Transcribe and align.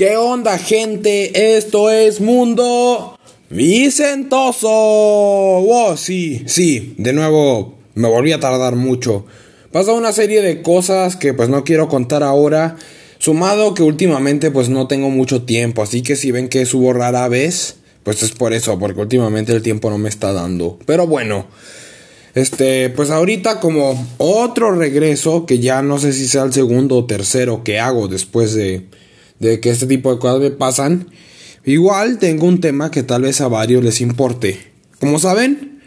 ¿Qué 0.00 0.16
onda 0.16 0.56
gente? 0.56 1.58
Esto 1.58 1.90
es 1.90 2.22
Mundo 2.22 3.18
Vicentoso. 3.50 4.70
Oh, 4.70 5.94
sí, 5.98 6.42
sí, 6.46 6.94
de 6.96 7.12
nuevo 7.12 7.74
me 7.94 8.08
volví 8.08 8.32
a 8.32 8.40
tardar 8.40 8.76
mucho. 8.76 9.26
Pasó 9.72 9.94
una 9.94 10.12
serie 10.12 10.40
de 10.40 10.62
cosas 10.62 11.16
que 11.16 11.34
pues 11.34 11.50
no 11.50 11.64
quiero 11.64 11.88
contar 11.88 12.22
ahora. 12.22 12.78
Sumado 13.18 13.74
que 13.74 13.82
últimamente 13.82 14.50
pues 14.50 14.70
no 14.70 14.88
tengo 14.88 15.10
mucho 15.10 15.42
tiempo, 15.42 15.82
así 15.82 16.00
que 16.00 16.16
si 16.16 16.30
ven 16.30 16.48
que 16.48 16.64
subo 16.64 16.94
rara 16.94 17.28
vez, 17.28 17.76
pues 18.02 18.22
es 18.22 18.30
por 18.30 18.54
eso, 18.54 18.78
porque 18.78 19.02
últimamente 19.02 19.52
el 19.52 19.60
tiempo 19.60 19.90
no 19.90 19.98
me 19.98 20.08
está 20.08 20.32
dando. 20.32 20.78
Pero 20.86 21.06
bueno, 21.06 21.44
este, 22.34 22.88
pues 22.88 23.10
ahorita 23.10 23.60
como 23.60 24.02
otro 24.16 24.74
regreso, 24.74 25.44
que 25.44 25.58
ya 25.58 25.82
no 25.82 25.98
sé 25.98 26.14
si 26.14 26.26
sea 26.26 26.44
el 26.44 26.54
segundo 26.54 26.96
o 26.96 27.04
tercero 27.04 27.62
que 27.64 27.78
hago 27.78 28.08
después 28.08 28.54
de 28.54 28.86
de 29.40 29.58
que 29.58 29.70
este 29.70 29.86
tipo 29.86 30.12
de 30.12 30.20
cosas 30.20 30.40
me 30.40 30.50
pasan, 30.50 31.08
igual 31.64 32.18
tengo 32.18 32.46
un 32.46 32.60
tema 32.60 32.90
que 32.90 33.02
tal 33.02 33.22
vez 33.22 33.40
a 33.40 33.48
varios 33.48 33.82
les 33.82 34.00
importe. 34.00 34.60
Como 35.00 35.18
saben, 35.18 35.80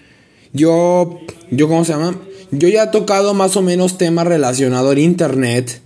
yo, 0.51 1.19
yo, 1.51 1.67
¿cómo 1.67 1.85
se 1.85 1.93
llama? 1.93 2.19
Yo 2.51 2.67
ya 2.67 2.83
he 2.83 2.87
tocado 2.87 3.33
más 3.33 3.55
o 3.55 3.61
menos 3.61 3.97
temas 3.97 4.27
relacionados 4.27 4.91
al 4.91 4.99
internet 4.99 5.81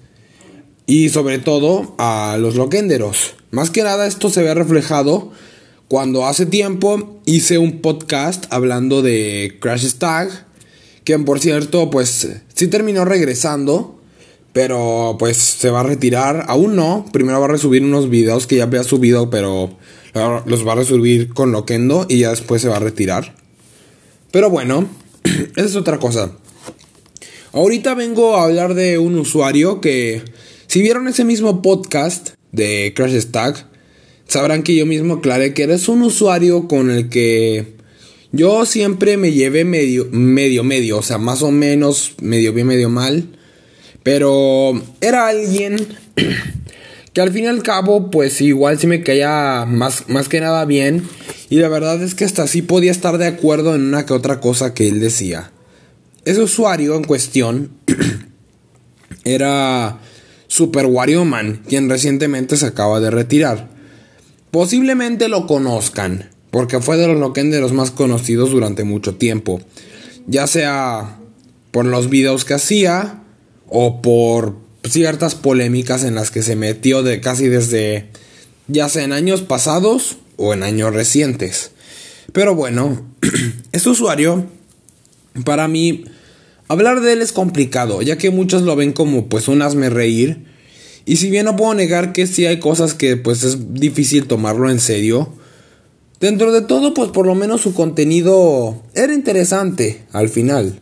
y 0.86 1.10
sobre 1.10 1.40
todo 1.40 1.96
a 1.98 2.38
los 2.40 2.56
loquenderos. 2.56 3.36
Más 3.52 3.70
que 3.70 3.84
nada 3.84 4.08
esto 4.08 4.30
se 4.30 4.44
ve 4.44 4.54
reflejado 4.54 5.32
cuando 5.88 6.26
hace 6.26 6.46
tiempo 6.46 7.22
hice 7.26 7.58
un 7.58 7.80
podcast 7.80 8.46
hablando 8.50 9.02
de 9.02 9.58
Crash 9.62 9.86
Stag, 9.88 10.48
que 11.06 11.18
por 11.20 11.40
cierto 11.40 11.90
pues 11.90 12.28
sí 12.54 12.68
terminó 12.68 13.06
regresando 13.06 13.97
pero 14.58 15.18
pues 15.20 15.38
se 15.38 15.70
va 15.70 15.82
a 15.82 15.84
retirar. 15.84 16.46
Aún 16.48 16.76
no. 16.76 17.06
Primero 17.14 17.40
va 17.40 17.46
a 17.46 17.50
resubir 17.50 17.84
unos 17.84 18.10
videos 18.10 18.48
que 18.48 18.56
ya 18.56 18.64
había 18.64 18.84
subido. 18.84 19.30
Pero 19.30 19.78
los 20.48 20.68
va 20.68 20.72
a 20.72 20.78
resubir 20.78 21.32
con 21.32 21.52
Loquendo. 21.52 22.08
Y 22.10 22.22
ya 22.22 22.32
después 22.32 22.64
se 22.64 22.68
va 22.68 22.78
a 22.78 22.80
retirar. 22.80 23.36
Pero 24.32 24.50
bueno. 24.50 24.90
esa 25.56 25.64
es 25.64 25.76
otra 25.76 26.00
cosa. 26.00 26.32
Ahorita 27.52 27.94
vengo 27.94 28.36
a 28.36 28.46
hablar 28.46 28.74
de 28.74 28.98
un 28.98 29.20
usuario 29.20 29.80
que. 29.80 30.24
Si 30.66 30.82
vieron 30.82 31.08
ese 31.08 31.24
mismo 31.24 31.62
podcast 31.62 32.30
de 32.52 32.94
Crash 32.96 33.16
Stack. 33.16 33.68
Sabrán 34.28 34.64
que 34.64 34.74
yo 34.74 34.88
mismo 34.88 35.14
aclaré 35.14 35.54
que 35.54 35.64
eres 35.64 35.88
un 35.88 36.02
usuario 36.02 36.68
con 36.68 36.90
el 36.90 37.10
que. 37.10 37.76
Yo 38.32 38.66
siempre 38.66 39.18
me 39.18 39.34
llevé 39.34 39.66
medio, 39.66 40.08
medio, 40.10 40.64
medio. 40.64 40.98
O 40.98 41.04
sea, 41.04 41.20
más 41.20 41.44
o 41.44 41.52
menos 41.52 42.16
medio 42.24 42.54
bien, 42.54 42.66
medio 42.66 42.90
mal 42.90 43.37
pero 44.08 44.82
era 45.02 45.28
alguien 45.28 45.76
que 47.14 47.20
al 47.20 47.34
fin 47.34 47.44
y 47.44 47.48
al 47.48 47.62
cabo, 47.62 48.10
pues 48.10 48.40
igual 48.40 48.80
sí 48.80 48.88
me 48.88 49.04
caía 49.04 49.66
más, 49.68 50.08
más 50.08 50.30
que 50.30 50.40
nada 50.40 50.64
bien. 50.64 51.06
Y 51.50 51.58
la 51.58 51.68
verdad 51.68 52.02
es 52.02 52.16
que 52.16 52.24
hasta 52.24 52.48
sí 52.48 52.62
podía 52.62 52.90
estar 52.90 53.18
de 53.18 53.28
acuerdo 53.28 53.76
en 53.76 53.82
una 53.82 54.06
que 54.06 54.14
otra 54.14 54.40
cosa 54.40 54.74
que 54.74 54.88
él 54.88 55.02
decía. 55.02 55.52
Ese 56.24 56.42
usuario 56.42 56.96
en 56.96 57.04
cuestión 57.04 57.72
era 59.26 60.00
Super 60.48 60.86
Wario 60.86 61.26
Man, 61.26 61.62
quien 61.68 61.90
recientemente 61.90 62.56
se 62.56 62.68
acaba 62.68 63.02
de 63.02 63.12
retirar. 63.12 63.68
Posiblemente 64.52 65.28
lo 65.28 65.48
conozcan, 65.48 66.30
porque 66.50 66.80
fue 66.80 66.96
de 66.96 67.10
los 67.10 67.36
los 67.36 67.74
más 67.74 67.92
conocidos 67.92 68.52
durante 68.52 68.86
mucho 68.86 69.16
tiempo. 69.16 69.60
Ya 70.28 70.48
sea 70.48 71.20
por 71.72 71.84
los 71.84 72.10
videos 72.10 72.46
que 72.46 72.54
hacía, 72.54 73.24
o 73.68 74.02
por 74.02 74.56
ciertas 74.84 75.36
polémicas 75.36 76.04
en 76.04 76.16
las 76.16 76.32
que 76.32 76.42
se 76.42 76.56
metió 76.56 77.04
de 77.04 77.20
casi 77.20 77.48
desde 77.48 78.10
ya 78.68 78.90
sea 78.90 79.04
en 79.04 79.14
años 79.14 79.42
pasados 79.42 80.18
o 80.38 80.54
en 80.54 80.64
años 80.64 80.94
recientes. 80.94 81.72
Pero 82.34 82.56
bueno, 82.56 83.06
este 83.72 83.90
usuario, 83.90 84.46
para 85.46 85.68
mí, 85.68 86.06
hablar 86.68 87.02
de 87.02 87.14
él 87.14 87.22
es 87.22 87.32
complicado, 87.32 88.02
ya 88.02 88.18
que 88.18 88.30
muchos 88.30 88.62
lo 88.64 88.76
ven 88.76 88.94
como 88.94 89.28
pues 89.28 89.48
un 89.48 89.62
hazme 89.62 89.90
reír. 89.90 90.46
Y 91.06 91.18
si 91.18 91.30
bien 91.30 91.46
no 91.46 91.56
puedo 91.56 91.74
negar 91.74 92.12
que 92.12 92.28
sí 92.28 92.46
hay 92.46 92.60
cosas 92.60 92.94
que 92.94 93.16
pues 93.16 93.44
es 93.44 93.74
difícil 93.74 94.28
tomarlo 94.28 94.70
en 94.70 94.80
serio, 94.80 95.34
dentro 96.20 96.52
de 96.52 96.62
todo 96.62 96.94
pues 96.94 97.12
por 97.12 97.26
lo 97.26 97.34
menos 97.34 97.62
su 97.62 97.74
contenido 97.74 98.84
era 98.94 99.14
interesante 99.14 100.04
al 100.12 100.28
final. 100.28 100.82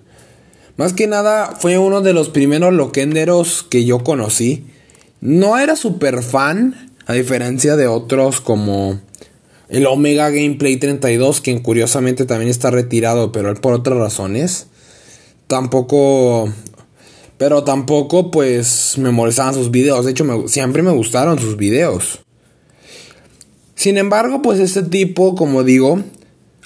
Más 0.78 0.94
que 0.94 1.08
nada 1.08 1.56
fue 1.60 1.78
uno 1.78 2.02
de 2.02 2.14
los 2.14 2.30
primeros 2.30 2.74
loquenderos 2.74 3.64
que 3.64 3.86
yo 3.86 4.04
conocí. 4.04 4.66
No 5.22 5.58
era 5.58 5.76
super 5.76 6.22
fan, 6.22 6.92
a 7.06 7.14
diferencia 7.14 7.76
de 7.76 7.88
otros 7.88 8.42
como 8.42 9.00
el 9.70 9.86
Omega 9.88 10.30
Gameplay 10.30 10.78
32, 10.78 11.42
quien 11.42 11.60
curiosamente 11.60 12.26
también 12.26 12.50
está 12.50 12.72
retirado, 12.72 13.32
pero 13.32 13.50
él 13.50 13.58
por 13.58 13.74
otras 13.74 13.98
razones. 13.98 14.68
Tampoco... 15.48 16.52
Pero 17.38 17.66
tampoco 17.66 18.32
pues 18.32 18.98
me 18.98 19.12
molestaban 19.12 19.54
sus 19.54 19.70
videos. 19.70 20.06
De 20.06 20.12
hecho, 20.12 20.48
siempre 20.48 20.82
me 20.84 20.92
gustaron 20.92 21.38
sus 21.38 21.58
videos. 21.58 22.22
Sin 23.76 23.98
embargo, 23.98 24.42
pues 24.42 24.60
este 24.60 24.84
tipo, 24.84 25.36
como 25.36 25.64
digo, 25.64 26.02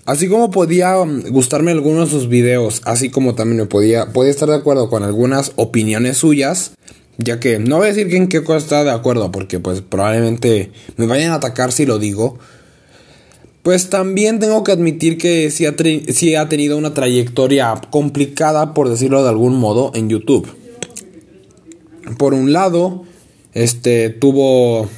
Así 0.10 0.28
como 0.28 0.50
podía 0.50 0.98
um, 0.98 1.22
gustarme 1.30 1.70
algunos 1.70 2.12
de 2.12 2.18
sus 2.18 2.30
videos, 2.30 2.82
así 2.86 3.12
como 3.12 3.36
también 3.36 3.58
me 3.58 3.66
podía, 3.68 4.12
podía 4.12 4.32
estar 4.32 4.50
de 4.50 4.56
acuerdo 4.56 4.90
con 4.90 5.04
algunas 5.04 5.52
opiniones 5.56 6.18
suyas, 6.18 6.72
ya 7.20 7.40
que 7.40 7.60
no 7.60 7.78
voy 7.78 7.86
a 7.86 7.90
decir 7.90 8.10
que 8.10 8.18
en 8.18 8.28
qué 8.28 8.44
cosa 8.44 8.58
está 8.58 8.84
de 8.84 8.90
acuerdo, 8.90 9.32
porque 9.32 9.60
pues 9.60 9.82
probablemente 9.82 10.72
me 10.98 11.06
vayan 11.06 11.30
a 11.30 11.36
atacar 11.36 11.72
si 11.72 11.86
lo 11.86 12.00
digo. 12.00 12.40
Pues 13.62 13.92
también 13.92 14.40
tengo 14.40 14.64
que 14.64 14.72
admitir 14.72 15.20
que 15.20 15.52
sí 15.52 15.68
ha, 15.68 15.76
sí 16.12 16.34
ha 16.34 16.50
tenido 16.50 16.76
una 16.80 16.96
trayectoria 16.96 17.80
complicada, 17.92 18.74
por 18.74 18.90
decirlo 18.90 19.22
de 19.22 19.30
algún 19.30 19.60
modo, 19.60 19.92
en 19.94 20.10
YouTube. 20.10 20.48
Por 22.18 22.34
un 22.34 22.52
lado, 22.52 23.04
este 23.54 24.10
tuvo 24.10 24.90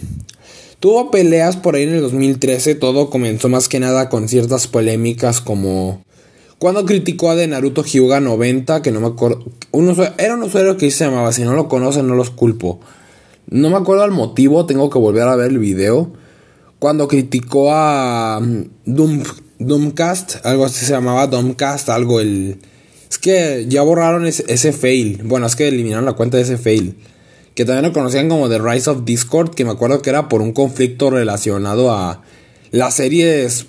Tuvo 0.81 1.11
peleas 1.11 1.57
por 1.57 1.75
ahí 1.75 1.83
en 1.83 1.93
el 1.93 2.01
2013, 2.01 2.73
todo 2.73 3.11
comenzó 3.11 3.49
más 3.49 3.69
que 3.69 3.79
nada 3.79 4.09
con 4.09 4.27
ciertas 4.27 4.65
polémicas 4.65 5.39
como 5.39 6.03
cuando 6.57 6.87
criticó 6.87 7.29
a 7.29 7.35
de 7.35 7.45
Naruto 7.45 7.83
Hyuga 7.83 8.19
90, 8.19 8.81
que 8.81 8.91
no 8.91 8.99
me 8.99 9.05
acuerdo, 9.05 9.45
era 10.17 10.33
un 10.33 10.41
usuario 10.41 10.77
que 10.77 10.89
se 10.89 11.05
llamaba, 11.05 11.31
si 11.33 11.43
no 11.43 11.53
lo 11.53 11.67
conocen 11.67 12.07
no 12.07 12.15
los 12.15 12.31
culpo. 12.31 12.79
No 13.47 13.69
me 13.69 13.75
acuerdo 13.77 14.05
el 14.05 14.11
motivo, 14.11 14.65
tengo 14.65 14.89
que 14.89 14.97
volver 14.97 15.27
a 15.27 15.35
ver 15.35 15.51
el 15.51 15.59
video. 15.59 16.13
Cuando 16.79 17.07
criticó 17.07 17.71
a 17.71 18.39
mm, 18.41 18.63
Doom, 18.85 19.23
Doomcast, 19.59 20.43
algo 20.43 20.65
así 20.65 20.83
se 20.83 20.93
llamaba 20.93 21.27
Doomcast, 21.27 21.89
algo 21.89 22.19
el... 22.19 22.57
Es 23.07 23.19
que 23.19 23.67
ya 23.67 23.83
borraron 23.83 24.25
ese, 24.25 24.45
ese 24.47 24.73
fail. 24.73 25.21
Bueno, 25.25 25.45
es 25.45 25.55
que 25.55 25.67
eliminaron 25.67 26.05
la 26.05 26.13
cuenta 26.13 26.37
de 26.37 26.43
ese 26.43 26.57
fail 26.57 26.95
que 27.55 27.65
también 27.65 27.85
lo 27.85 27.93
conocían 27.93 28.29
como 28.29 28.49
The 28.49 28.59
Rise 28.59 28.89
of 28.89 29.03
Discord, 29.03 29.53
que 29.53 29.65
me 29.65 29.71
acuerdo 29.71 30.01
que 30.01 30.09
era 30.09 30.29
por 30.29 30.41
un 30.41 30.53
conflicto 30.53 31.09
relacionado 31.09 31.91
a 31.91 32.21
las 32.71 32.95
series, 32.95 33.67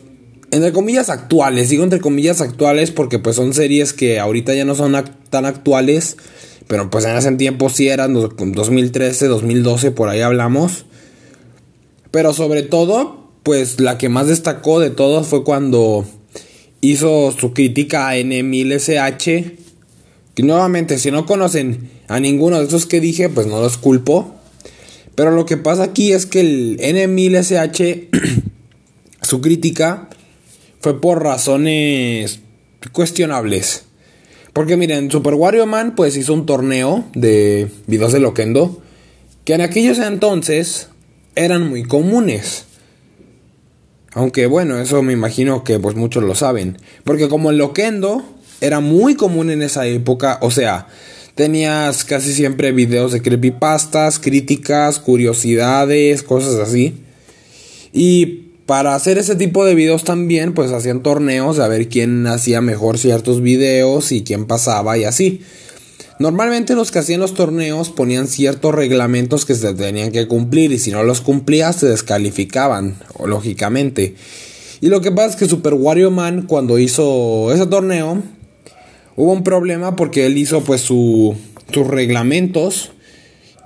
entre 0.50 0.72
comillas, 0.72 1.10
actuales. 1.10 1.68
Digo 1.68 1.82
entre 1.82 2.00
comillas 2.00 2.40
actuales 2.40 2.90
porque 2.90 3.18
pues 3.18 3.36
son 3.36 3.54
series 3.54 3.92
que 3.92 4.20
ahorita 4.20 4.54
ya 4.54 4.64
no 4.64 4.74
son 4.74 4.94
tan 5.30 5.46
actuales, 5.46 6.16
pero 6.68 6.90
pues 6.90 7.04
en 7.04 7.16
ese 7.16 7.32
tiempo 7.32 7.68
sí 7.68 7.88
eran 7.88 8.14
2013, 8.14 9.26
2012, 9.26 9.90
por 9.90 10.08
ahí 10.08 10.20
hablamos. 10.20 10.86
Pero 12.10 12.32
sobre 12.32 12.62
todo, 12.62 13.30
pues 13.42 13.80
la 13.80 13.98
que 13.98 14.08
más 14.08 14.28
destacó 14.28 14.78
de 14.78 14.90
todos 14.90 15.26
fue 15.26 15.42
cuando 15.42 16.04
hizo 16.80 17.32
su 17.32 17.52
crítica 17.52 18.08
a 18.08 18.16
N1000SH 18.16 19.56
que 20.34 20.42
nuevamente, 20.42 20.98
si 20.98 21.10
no 21.10 21.26
conocen 21.26 21.90
a 22.12 22.20
ninguno 22.20 22.58
de 22.58 22.66
esos 22.66 22.84
que 22.84 23.00
dije, 23.00 23.30
pues 23.30 23.46
no 23.46 23.58
los 23.62 23.78
culpo. 23.78 24.34
Pero 25.14 25.30
lo 25.30 25.46
que 25.46 25.56
pasa 25.56 25.84
aquí 25.84 26.12
es 26.12 26.26
que 26.26 26.40
el 26.40 26.78
N1000SH, 26.78 28.08
su 29.22 29.40
crítica 29.40 30.10
fue 30.80 31.00
por 31.00 31.22
razones 31.22 32.40
cuestionables. 32.92 33.84
Porque 34.52 34.76
miren, 34.76 35.10
Super 35.10 35.32
Wario 35.32 35.64
Man 35.66 35.94
pues 35.94 36.14
hizo 36.18 36.34
un 36.34 36.44
torneo 36.44 37.06
de 37.14 37.70
videos 37.86 38.12
de 38.12 38.20
Loquendo 38.20 38.82
que 39.46 39.54
en 39.54 39.62
aquellos 39.62 39.98
entonces 39.98 40.88
eran 41.34 41.66
muy 41.66 41.82
comunes. 41.82 42.66
Aunque 44.12 44.44
bueno, 44.44 44.78
eso 44.78 45.02
me 45.02 45.14
imagino 45.14 45.64
que 45.64 45.78
pues 45.78 45.96
muchos 45.96 46.22
lo 46.22 46.34
saben. 46.34 46.76
Porque 47.04 47.30
como 47.30 47.48
el 47.50 47.56
Loquendo 47.56 48.22
era 48.60 48.80
muy 48.80 49.14
común 49.14 49.48
en 49.48 49.62
esa 49.62 49.86
época, 49.86 50.36
o 50.42 50.50
sea, 50.50 50.88
tenías 51.34 52.04
casi 52.04 52.32
siempre 52.32 52.72
videos 52.72 53.12
de 53.12 53.22
creepypastas, 53.22 54.18
críticas, 54.18 54.98
curiosidades, 54.98 56.22
cosas 56.22 56.56
así. 56.56 56.94
Y 57.92 58.26
para 58.66 58.94
hacer 58.94 59.18
ese 59.18 59.36
tipo 59.36 59.64
de 59.64 59.74
videos 59.74 60.04
también, 60.04 60.54
pues 60.54 60.70
hacían 60.72 61.02
torneos 61.02 61.58
a 61.58 61.68
ver 61.68 61.88
quién 61.88 62.26
hacía 62.26 62.60
mejor 62.60 62.98
ciertos 62.98 63.42
videos 63.42 64.12
y 64.12 64.22
quién 64.22 64.46
pasaba 64.46 64.96
y 64.98 65.04
así. 65.04 65.42
Normalmente 66.18 66.74
los 66.74 66.90
que 66.90 67.00
hacían 67.00 67.20
los 67.20 67.34
torneos 67.34 67.90
ponían 67.90 68.28
ciertos 68.28 68.74
reglamentos 68.74 69.44
que 69.44 69.54
se 69.54 69.74
tenían 69.74 70.12
que 70.12 70.28
cumplir 70.28 70.70
y 70.72 70.78
si 70.78 70.92
no 70.92 71.02
los 71.02 71.20
cumplías 71.20 71.76
se 71.76 71.88
descalificaban, 71.88 72.96
lógicamente. 73.24 74.14
Y 74.80 74.88
lo 74.88 75.00
que 75.00 75.10
pasa 75.10 75.30
es 75.30 75.36
que 75.36 75.48
Super 75.48 75.74
Wario 75.74 76.10
Man 76.10 76.42
cuando 76.42 76.78
hizo 76.78 77.52
ese 77.52 77.66
torneo 77.66 78.22
hubo 79.16 79.32
un 79.32 79.44
problema 79.44 79.96
porque 79.96 80.26
él 80.26 80.38
hizo 80.38 80.62
pues 80.62 80.80
sus 80.82 81.36
reglamentos 81.74 82.92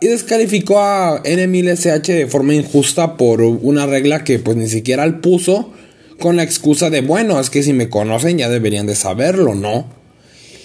y 0.00 0.08
descalificó 0.08 0.80
a 0.80 1.22
N1000SH 1.22 2.02
de 2.02 2.26
forma 2.26 2.54
injusta 2.54 3.16
por 3.16 3.40
una 3.40 3.86
regla 3.86 4.24
que 4.24 4.38
pues 4.38 4.56
ni 4.56 4.68
siquiera 4.68 5.04
él 5.04 5.20
puso 5.20 5.72
con 6.20 6.36
la 6.36 6.42
excusa 6.42 6.90
de 6.90 7.00
bueno, 7.00 7.40
es 7.40 7.50
que 7.50 7.62
si 7.62 7.72
me 7.72 7.88
conocen 7.88 8.38
ya 8.38 8.48
deberían 8.48 8.86
de 8.86 8.94
saberlo, 8.94 9.54
¿no? 9.54 9.86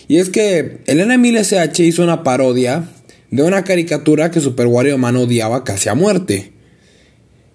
Y 0.08 0.18
es 0.18 0.30
que 0.30 0.80
el 0.88 1.00
N1000SH 1.00 1.80
hizo 1.86 2.04
una 2.04 2.24
parodia 2.24 2.90
de 3.30 3.44
una 3.44 3.64
caricatura 3.64 4.30
que 4.30 4.42
Super 4.42 4.68
Wario 4.68 4.98
Man 4.98 5.16
odiaba 5.16 5.64
casi 5.64 5.88
a 5.88 5.96
muerte. 5.96 6.52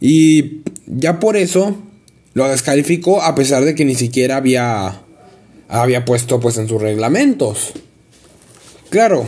Y 0.00 0.62
ya 0.86 1.20
por 1.20 1.36
eso 1.36 1.76
lo 2.32 2.48
descalificó 2.48 3.22
a 3.22 3.34
pesar 3.34 3.64
de 3.64 3.74
que 3.74 3.84
ni 3.84 3.94
siquiera 3.94 4.36
había, 4.36 5.02
había 5.68 6.04
puesto 6.04 6.40
pues 6.40 6.58
en 6.58 6.68
sus 6.68 6.80
reglamentos. 6.80 7.72
Claro, 8.90 9.26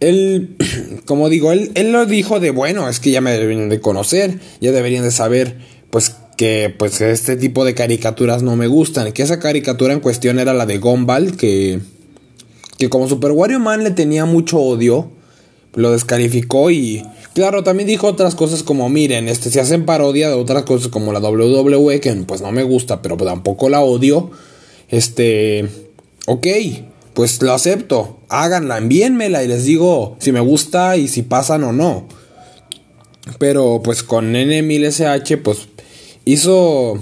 él, 0.00 0.56
como 1.04 1.28
digo, 1.28 1.52
él, 1.52 1.70
él 1.74 1.92
lo 1.92 2.06
dijo 2.06 2.40
de 2.40 2.50
bueno, 2.50 2.88
es 2.88 3.00
que 3.00 3.10
ya 3.10 3.20
me 3.20 3.32
deberían 3.32 3.68
de 3.68 3.80
conocer, 3.80 4.38
ya 4.60 4.72
deberían 4.72 5.04
de 5.04 5.10
saber 5.10 5.56
pues 5.90 6.16
que 6.36 6.74
pues 6.76 7.00
este 7.00 7.36
tipo 7.36 7.64
de 7.64 7.74
caricaturas 7.74 8.42
no 8.42 8.56
me 8.56 8.66
gustan, 8.66 9.12
que 9.12 9.22
esa 9.22 9.38
caricatura 9.38 9.92
en 9.92 10.00
cuestión 10.00 10.38
era 10.38 10.54
la 10.54 10.66
de 10.66 10.78
Gumball, 10.78 11.36
que 11.36 11.80
que 12.78 12.88
como 12.88 13.08
Super 13.08 13.32
Wario 13.32 13.60
Man 13.60 13.84
le 13.84 13.90
tenía 13.90 14.24
mucho 14.24 14.58
odio, 14.58 15.10
lo 15.74 15.92
descalificó 15.92 16.70
y 16.70 17.04
claro, 17.34 17.62
también 17.62 17.86
dijo 17.86 18.06
otras 18.06 18.34
cosas 18.34 18.62
como 18.62 18.88
miren, 18.88 19.28
este 19.28 19.50
se 19.50 19.60
hacen 19.60 19.84
parodia 19.84 20.28
de 20.30 20.34
otras 20.34 20.62
cosas 20.62 20.88
como 20.88 21.12
la 21.12 21.20
WWE 21.20 22.00
que 22.00 22.12
pues 22.26 22.40
no 22.40 22.52
me 22.52 22.62
gusta, 22.62 23.02
pero 23.02 23.18
tampoco 23.18 23.68
la 23.68 23.80
odio. 23.80 24.30
Este, 24.90 25.68
ok, 26.26 26.46
pues 27.14 27.40
lo 27.42 27.52
acepto, 27.52 28.18
háganla, 28.28 28.78
envíenmela 28.78 29.42
y 29.44 29.48
les 29.48 29.64
digo 29.64 30.16
si 30.20 30.32
me 30.32 30.40
gusta 30.40 30.96
y 30.96 31.08
si 31.08 31.22
pasan 31.22 31.64
o 31.64 31.72
no. 31.72 32.06
Pero 33.38 33.80
pues 33.82 34.02
con 34.02 34.32
N1000SH 34.34 35.42
pues 35.42 35.68
hizo 36.24 36.98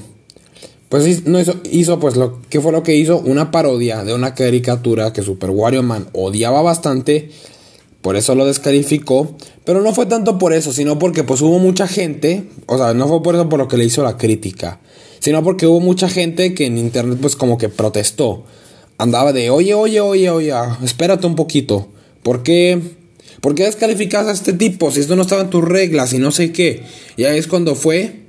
pues 0.88 1.26
no 1.26 1.38
hizo, 1.38 1.54
hizo, 1.70 2.00
pues 2.00 2.16
lo 2.16 2.40
que 2.48 2.60
fue 2.60 2.72
lo 2.72 2.82
que 2.82 2.96
hizo 2.96 3.18
una 3.18 3.50
parodia 3.50 4.04
de 4.04 4.14
una 4.14 4.34
caricatura 4.34 5.12
que 5.12 5.22
Super 5.22 5.50
Wario 5.50 5.82
Man 5.82 6.08
odiaba 6.14 6.62
bastante, 6.62 7.30
por 8.00 8.16
eso 8.16 8.34
lo 8.34 8.46
descalificó, 8.46 9.36
pero 9.64 9.82
no 9.82 9.92
fue 9.92 10.06
tanto 10.06 10.38
por 10.38 10.54
eso, 10.54 10.72
sino 10.72 10.98
porque 10.98 11.24
pues 11.24 11.42
hubo 11.42 11.58
mucha 11.58 11.86
gente, 11.86 12.44
o 12.66 12.78
sea, 12.78 12.94
no 12.94 13.06
fue 13.06 13.22
por 13.22 13.34
eso 13.34 13.50
por 13.50 13.58
lo 13.58 13.68
que 13.68 13.76
le 13.76 13.84
hizo 13.84 14.02
la 14.02 14.16
crítica, 14.16 14.80
sino 15.20 15.42
porque 15.42 15.66
hubo 15.66 15.80
mucha 15.80 16.08
gente 16.08 16.54
que 16.54 16.66
en 16.66 16.78
internet 16.78 17.18
pues 17.20 17.36
como 17.36 17.58
que 17.58 17.68
protestó. 17.68 18.44
Andaba 18.98 19.32
de, 19.32 19.50
"Oye, 19.50 19.74
oye, 19.74 20.00
oye, 20.00 20.30
oye, 20.30 20.52
espérate 20.84 21.26
un 21.26 21.36
poquito. 21.36 21.88
¿Por 22.22 22.42
qué 22.42 22.80
¿Por 23.40 23.54
qué 23.54 23.64
descalificas 23.64 24.26
a 24.26 24.32
este 24.32 24.52
tipo 24.52 24.90
si 24.90 24.98
esto 24.98 25.14
no 25.14 25.22
estaba 25.22 25.42
en 25.42 25.50
tus 25.50 25.64
reglas 25.64 26.12
y 26.12 26.18
no 26.18 26.32
sé 26.32 26.52
qué?" 26.52 26.82
Y 27.16 27.24
ahí 27.24 27.38
es 27.38 27.46
cuando 27.46 27.74
fue 27.74 28.28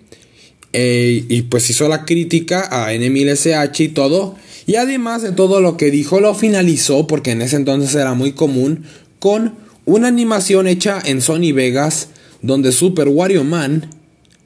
eh, 0.71 1.25
y 1.27 1.41
pues 1.43 1.69
hizo 1.69 1.87
la 1.87 2.05
crítica 2.05 2.67
a 2.71 2.93
N1000SH 2.93 3.79
y 3.79 3.87
todo. 3.89 4.35
Y 4.67 4.75
además 4.75 5.23
de 5.23 5.31
todo 5.31 5.61
lo 5.61 5.77
que 5.77 5.89
dijo, 5.89 6.19
lo 6.19 6.35
finalizó, 6.35 7.07
porque 7.07 7.31
en 7.31 7.41
ese 7.41 7.55
entonces 7.55 7.95
era 7.95 8.13
muy 8.13 8.33
común, 8.33 8.83
con 9.17 9.55
una 9.85 10.07
animación 10.07 10.67
hecha 10.67 11.01
en 11.03 11.21
Sony 11.21 11.53
Vegas, 11.53 12.09
donde 12.43 12.71
Super 12.71 13.07
Wario 13.07 13.43
Man 13.43 13.89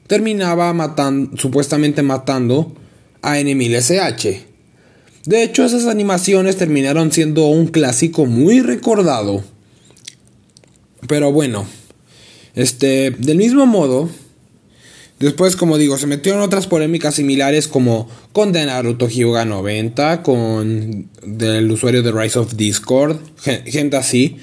terminaba 0.06 0.72
matando, 0.72 1.36
supuestamente 1.36 2.02
matando 2.02 2.74
a 3.22 3.38
N1000SH. 3.38 4.42
De 5.24 5.42
hecho, 5.42 5.64
esas 5.64 5.86
animaciones 5.86 6.56
terminaron 6.56 7.10
siendo 7.10 7.46
un 7.46 7.68
clásico 7.68 8.26
muy 8.26 8.60
recordado. 8.60 9.42
Pero 11.08 11.32
bueno, 11.32 11.66
este, 12.54 13.10
del 13.10 13.38
mismo 13.38 13.66
modo, 13.66 14.08
Después, 15.20 15.54
como 15.54 15.78
digo, 15.78 15.96
se 15.96 16.08
metió 16.08 16.34
en 16.34 16.40
otras 16.40 16.66
polémicas 16.66 17.14
similares 17.14 17.68
como 17.68 18.08
con 18.32 18.52
de 18.52 18.66
Naruto 18.66 19.08
Hyuga 19.08 19.44
90, 19.44 20.22
con 20.22 21.08
del 21.24 21.70
usuario 21.70 22.02
de 22.02 22.10
Rise 22.10 22.40
of 22.40 22.54
Discord, 22.56 23.18
gente 23.64 23.96
así. 23.96 24.36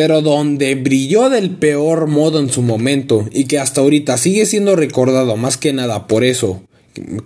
Pero 0.00 0.22
donde 0.22 0.76
brilló 0.76 1.28
del 1.28 1.50
peor 1.50 2.06
modo 2.06 2.40
en 2.40 2.48
su 2.48 2.62
momento 2.62 3.28
y 3.30 3.44
que 3.44 3.58
hasta 3.58 3.82
ahorita 3.82 4.16
sigue 4.16 4.46
siendo 4.46 4.74
recordado 4.74 5.36
más 5.36 5.58
que 5.58 5.74
nada 5.74 6.06
por 6.06 6.24
eso 6.24 6.62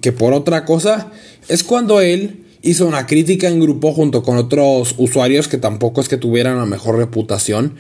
que 0.00 0.10
por 0.10 0.32
otra 0.32 0.64
cosa, 0.64 1.12
es 1.46 1.62
cuando 1.62 2.00
él 2.00 2.44
hizo 2.62 2.84
una 2.88 3.06
crítica 3.06 3.46
en 3.46 3.60
grupo 3.60 3.92
junto 3.92 4.24
con 4.24 4.38
otros 4.38 4.96
usuarios 4.98 5.46
que 5.46 5.56
tampoco 5.56 6.00
es 6.00 6.08
que 6.08 6.16
tuvieran 6.16 6.58
la 6.58 6.66
mejor 6.66 6.96
reputación. 6.96 7.76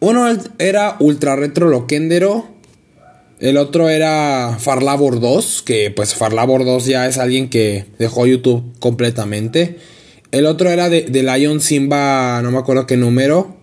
Uno 0.00 0.28
era 0.58 0.96
Ultra 1.00 1.34
Retro 1.34 1.70
Loquendero 1.70 2.56
el 3.40 3.56
otro 3.56 3.88
era 3.88 4.58
Farlabor 4.60 5.18
2, 5.18 5.62
que 5.62 5.90
pues 5.90 6.14
Farlabor 6.14 6.66
2 6.66 6.84
ya 6.84 7.06
es 7.06 7.16
alguien 7.16 7.48
que 7.48 7.86
dejó 7.98 8.26
YouTube 8.26 8.62
completamente. 8.80 9.78
El 10.32 10.44
otro 10.44 10.68
era 10.70 10.90
de, 10.90 11.06
Lion 11.08 11.60
Simba, 11.60 12.42
no 12.42 12.50
me 12.50 12.58
acuerdo 12.58 12.86
qué 12.86 12.98
número. 12.98 13.55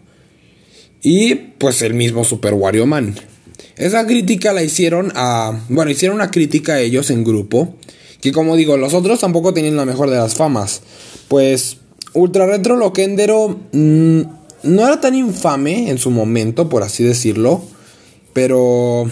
Y 1.03 1.35
pues 1.35 1.81
el 1.81 1.93
mismo 1.93 2.23
Super 2.23 2.53
Wario 2.53 2.85
Man. 2.85 3.15
Esa 3.75 4.07
crítica 4.07 4.53
la 4.53 4.63
hicieron 4.63 5.11
a... 5.15 5.65
Bueno, 5.69 5.91
hicieron 5.91 6.15
una 6.15 6.31
crítica 6.31 6.73
a 6.73 6.79
ellos 6.79 7.11
en 7.11 7.23
grupo. 7.23 7.75
Que 8.21 8.31
como 8.31 8.55
digo, 8.55 8.77
los 8.77 8.93
otros 8.93 9.19
tampoco 9.19 9.53
tenían 9.53 9.75
la 9.75 9.85
mejor 9.85 10.09
de 10.09 10.15
las 10.15 10.35
famas. 10.35 10.81
Pues 11.27 11.77
Ultra 12.13 12.45
Retro 12.45 12.77
Loquendero 12.77 13.59
mm, 13.73 14.21
no 14.63 14.87
era 14.87 15.01
tan 15.01 15.13
infame 15.13 15.89
en 15.89 15.97
su 15.97 16.09
momento, 16.09 16.69
por 16.69 16.83
así 16.83 17.03
decirlo. 17.03 17.61
Pero 18.31 19.07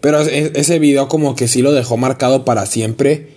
pero 0.00 0.20
ese 0.20 0.78
video 0.78 1.08
como 1.08 1.34
que 1.36 1.48
sí 1.48 1.62
lo 1.62 1.72
dejó 1.72 1.96
marcado 1.96 2.44
para 2.44 2.66
siempre. 2.66 3.28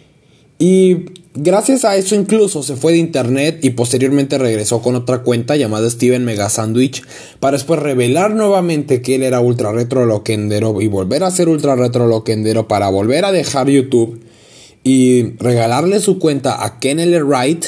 Y 0.59 1.05
gracias 1.35 1.83
a 1.85 1.95
eso 1.95 2.15
incluso 2.15 2.63
se 2.63 2.75
fue 2.75 2.91
de 2.91 2.99
internet 2.99 3.59
y 3.63 3.71
posteriormente 3.71 4.37
regresó 4.37 4.81
con 4.81 4.95
otra 4.95 5.23
cuenta 5.23 5.55
llamada 5.55 5.89
Steven 5.89 6.23
Mega 6.23 6.49
Sandwich 6.49 7.03
para 7.39 7.57
después 7.57 7.79
revelar 7.79 8.35
nuevamente 8.35 9.01
que 9.01 9.15
él 9.15 9.23
era 9.23 9.39
ultra 9.39 9.71
retro 9.71 10.05
loquendero 10.05 10.81
y 10.81 10.87
volver 10.87 11.23
a 11.23 11.31
ser 11.31 11.49
ultra 11.49 11.75
retro 11.75 12.07
loquendero 12.07 12.67
para 12.67 12.89
volver 12.89 13.25
a 13.25 13.31
dejar 13.31 13.69
YouTube 13.69 14.21
y 14.83 15.35
regalarle 15.37 15.99
su 15.99 16.19
cuenta 16.19 16.63
a 16.63 16.79
Ken 16.79 16.99
L. 16.99 17.23
Wright. 17.23 17.65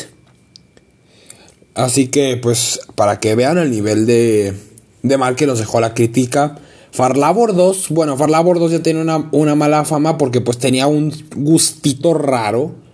Así 1.73 2.07
que 2.07 2.37
pues 2.37 2.81
para 2.95 3.19
que 3.19 3.35
vean 3.35 3.57
el 3.57 3.71
nivel 3.71 4.05
de, 4.05 4.53
de 5.01 5.17
mal 5.17 5.35
que 5.35 5.47
los 5.47 5.59
dejó 5.59 5.79
la 5.79 5.93
crítica. 5.93 6.57
Farlabor 6.91 7.55
2, 7.55 7.89
bueno, 7.89 8.15
Farlabor 8.15 8.59
2 8.59 8.71
ya 8.71 8.83
tiene 8.83 9.01
una, 9.01 9.27
una, 9.33 9.55
mala 9.55 9.83
fama 9.83 10.17
porque 10.17 10.39
pues 10.39 10.57
tenía 10.57 10.87
un 10.87 11.13
gustito 11.35 12.13
raro 12.13 12.84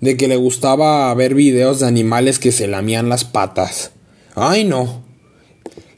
de 0.00 0.16
que 0.16 0.28
le 0.28 0.36
gustaba 0.36 1.12
ver 1.14 1.34
videos 1.34 1.80
de 1.80 1.86
animales 1.86 2.38
que 2.38 2.52
se 2.52 2.66
lamían 2.66 3.08
las 3.08 3.24
patas. 3.24 3.92
Ay 4.34 4.64
no. 4.64 5.08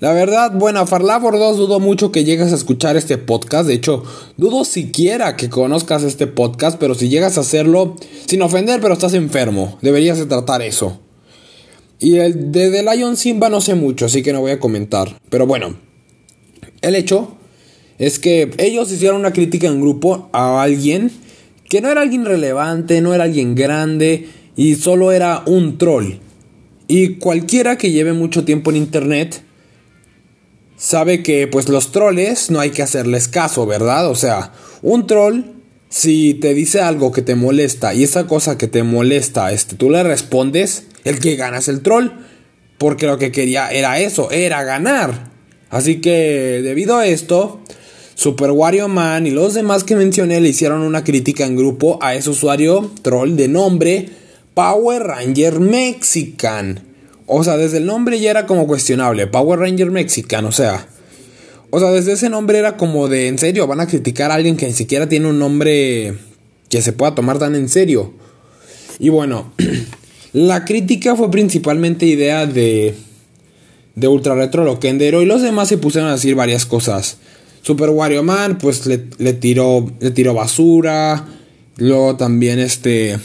La 0.01 0.13
verdad, 0.13 0.51
bueno, 0.53 0.85
Farlabor 0.85 1.39
2 1.39 1.57
dudo 1.59 1.79
mucho 1.79 2.11
que 2.11 2.25
llegues 2.25 2.51
a 2.51 2.57
escuchar 2.57 2.97
este 2.97 3.19
podcast. 3.19 3.69
De 3.69 3.75
hecho, 3.75 4.03
dudo 4.37 4.65
siquiera 4.65 5.37
que 5.37 5.49
conozcas 5.49 6.03
este 6.03 6.27
podcast, 6.27 6.77
pero 6.81 6.97
si 6.97 7.09
llegas 7.09 7.39
a 7.39 7.43
hacerlo, 7.43 7.95
sin 8.27 8.43
ofender, 8.43 8.81
pero 8.81 8.95
estás 8.95 9.15
enfermo. 9.15 9.79
Deberías 9.81 10.19
de 10.19 10.27
tratar 10.27 10.61
eso. 10.61 10.99
Y 12.01 12.17
el 12.17 12.51
de 12.51 12.73
The 12.73 12.83
Lion 12.83 13.17
Simba 13.17 13.49
no 13.49 13.61
sé 13.61 13.77
mucho, 13.77 14.07
así 14.07 14.25
que 14.25 14.33
no 14.33 14.41
voy 14.41 14.51
a 14.51 14.59
comentar. 14.59 15.21
Pero 15.31 15.47
bueno, 15.47 15.77
el 16.81 16.97
hecho 16.97 17.37
es 17.99 18.19
que 18.19 18.51
ellos 18.59 18.91
hicieron 18.91 19.21
una 19.21 19.33
crítica 19.33 19.69
en 19.69 19.81
grupo 19.81 20.29
a 20.33 20.65
alguien 20.65 21.13
que 21.73 21.81
no 21.81 21.89
era 21.89 22.03
alguien 22.03 22.27
relevante, 22.27 23.01
no 23.01 23.15
era 23.15 23.25
alguien 23.25 23.55
grande 23.55 24.29
y 24.57 24.75
solo 24.75 25.11
era 25.11 25.43
un 25.47 25.79
troll. 25.79 26.17
Y 26.87 27.15
cualquiera 27.15 27.79
que 27.79 27.91
lleve 27.91 28.13
mucho 28.13 28.45
tiempo 28.45 28.69
en 28.69 28.77
internet 28.77 29.43
sabe 30.77 31.23
que 31.23 31.47
pues 31.47 31.71
los 31.71 31.91
troles 31.91 32.51
no 32.51 32.61
hay 32.61 32.73
que 32.73 32.83
hacerles 32.83 33.27
caso, 33.27 33.65
¿verdad? 33.65 34.11
O 34.11 34.15
sea, 34.15 34.53
un 34.83 35.07
troll 35.07 35.45
si 35.89 36.35
te 36.35 36.53
dice 36.53 36.83
algo 36.83 37.11
que 37.11 37.23
te 37.23 37.37
molesta 37.37 37.95
y 37.95 38.03
esa 38.03 38.27
cosa 38.27 38.59
que 38.59 38.69
te 38.69 38.83
molesta, 38.83 39.51
este, 39.51 39.75
tú 39.75 39.89
le 39.89 40.03
respondes, 40.03 40.89
el 41.05 41.21
que 41.21 41.37
gana 41.37 41.57
es 41.57 41.69
el 41.69 41.81
troll, 41.81 42.09
porque 42.77 43.07
lo 43.07 43.17
que 43.17 43.33
quería 43.33 43.73
era 43.73 43.99
eso, 43.99 44.31
era 44.31 44.63
ganar. 44.63 45.31
Así 45.71 46.03
que 46.03 46.61
debido 46.63 46.99
a 46.99 47.07
esto, 47.07 47.63
Super 48.15 48.51
Wario 48.51 48.89
Man 48.89 49.27
y 49.27 49.31
los 49.31 49.55
demás 49.55 49.85
que 49.85 49.97
mencioné 49.97 50.41
le 50.41 50.49
hicieron 50.49 50.83
una 50.83 51.05
crítica 51.05 51.45
en 51.47 51.57
grupo 51.57 51.99
a 52.03 52.15
ese 52.15 52.31
usuario 52.31 52.91
troll 53.03 53.37
de 53.37 53.49
nombre 53.49 54.09
Power 54.55 55.03
Ranger 55.03 55.61
Mexican. 55.61 56.81
O 57.27 57.43
sea, 57.45 57.57
desde 57.57 57.79
el 57.79 57.87
nombre 57.87 58.21
ya 58.21 58.31
era 58.31 58.47
como 58.47 58.67
cuestionable. 58.67 59.27
Power 59.27 59.61
Ranger 59.61 59.91
Mexican, 59.91 60.45
o 60.45 60.53
sea. 60.53 60.87
O 61.71 61.81
sea, 61.81 61.91
desde 61.91 62.13
ese 62.13 62.29
nombre 62.29 62.59
era 62.59 62.77
como 62.77 63.09
de, 63.09 63.29
en 63.29 63.39
serio, 63.39 63.67
van 63.67 63.81
a 63.81 63.87
criticar 63.87 64.31
a 64.31 64.35
alguien 64.35 64.59
que 64.59 64.67
ni 64.67 64.75
siquiera 64.75 65.09
tiene 65.09 65.29
un 65.29 65.39
nombre 65.39 66.15
que 66.69 66.83
se 66.83 66.93
pueda 66.93 67.15
tomar 67.15 67.39
tan 67.39 67.55
en 67.55 67.71
serio. 67.71 68.13
Y 68.99 69.09
bueno, 69.09 69.53
la 70.35 70.67
crítica 70.67 71.17
fue 71.17 71.31
principalmente 71.31 72.05
idea 72.05 72.45
de, 72.47 72.95
de 73.95 74.09
Ultra 74.09 74.35
Retro 74.35 74.65
Loquendero 74.65 75.23
y 75.23 75.25
los 75.27 75.41
demás 75.41 75.69
se 75.69 75.79
pusieron 75.79 76.11
a 76.11 76.15
decir 76.15 76.35
varias 76.35 76.67
cosas. 76.67 77.17
Super 77.63 77.91
Wario 77.91 78.23
Man, 78.23 78.59
pues 78.59 78.87
le, 78.87 78.99
tiró, 79.33 79.91
le 80.01 80.11
tiró 80.11 80.35
basura. 80.35 81.27
Luego 81.77 82.17
también 82.17 82.59
este... 82.59 83.19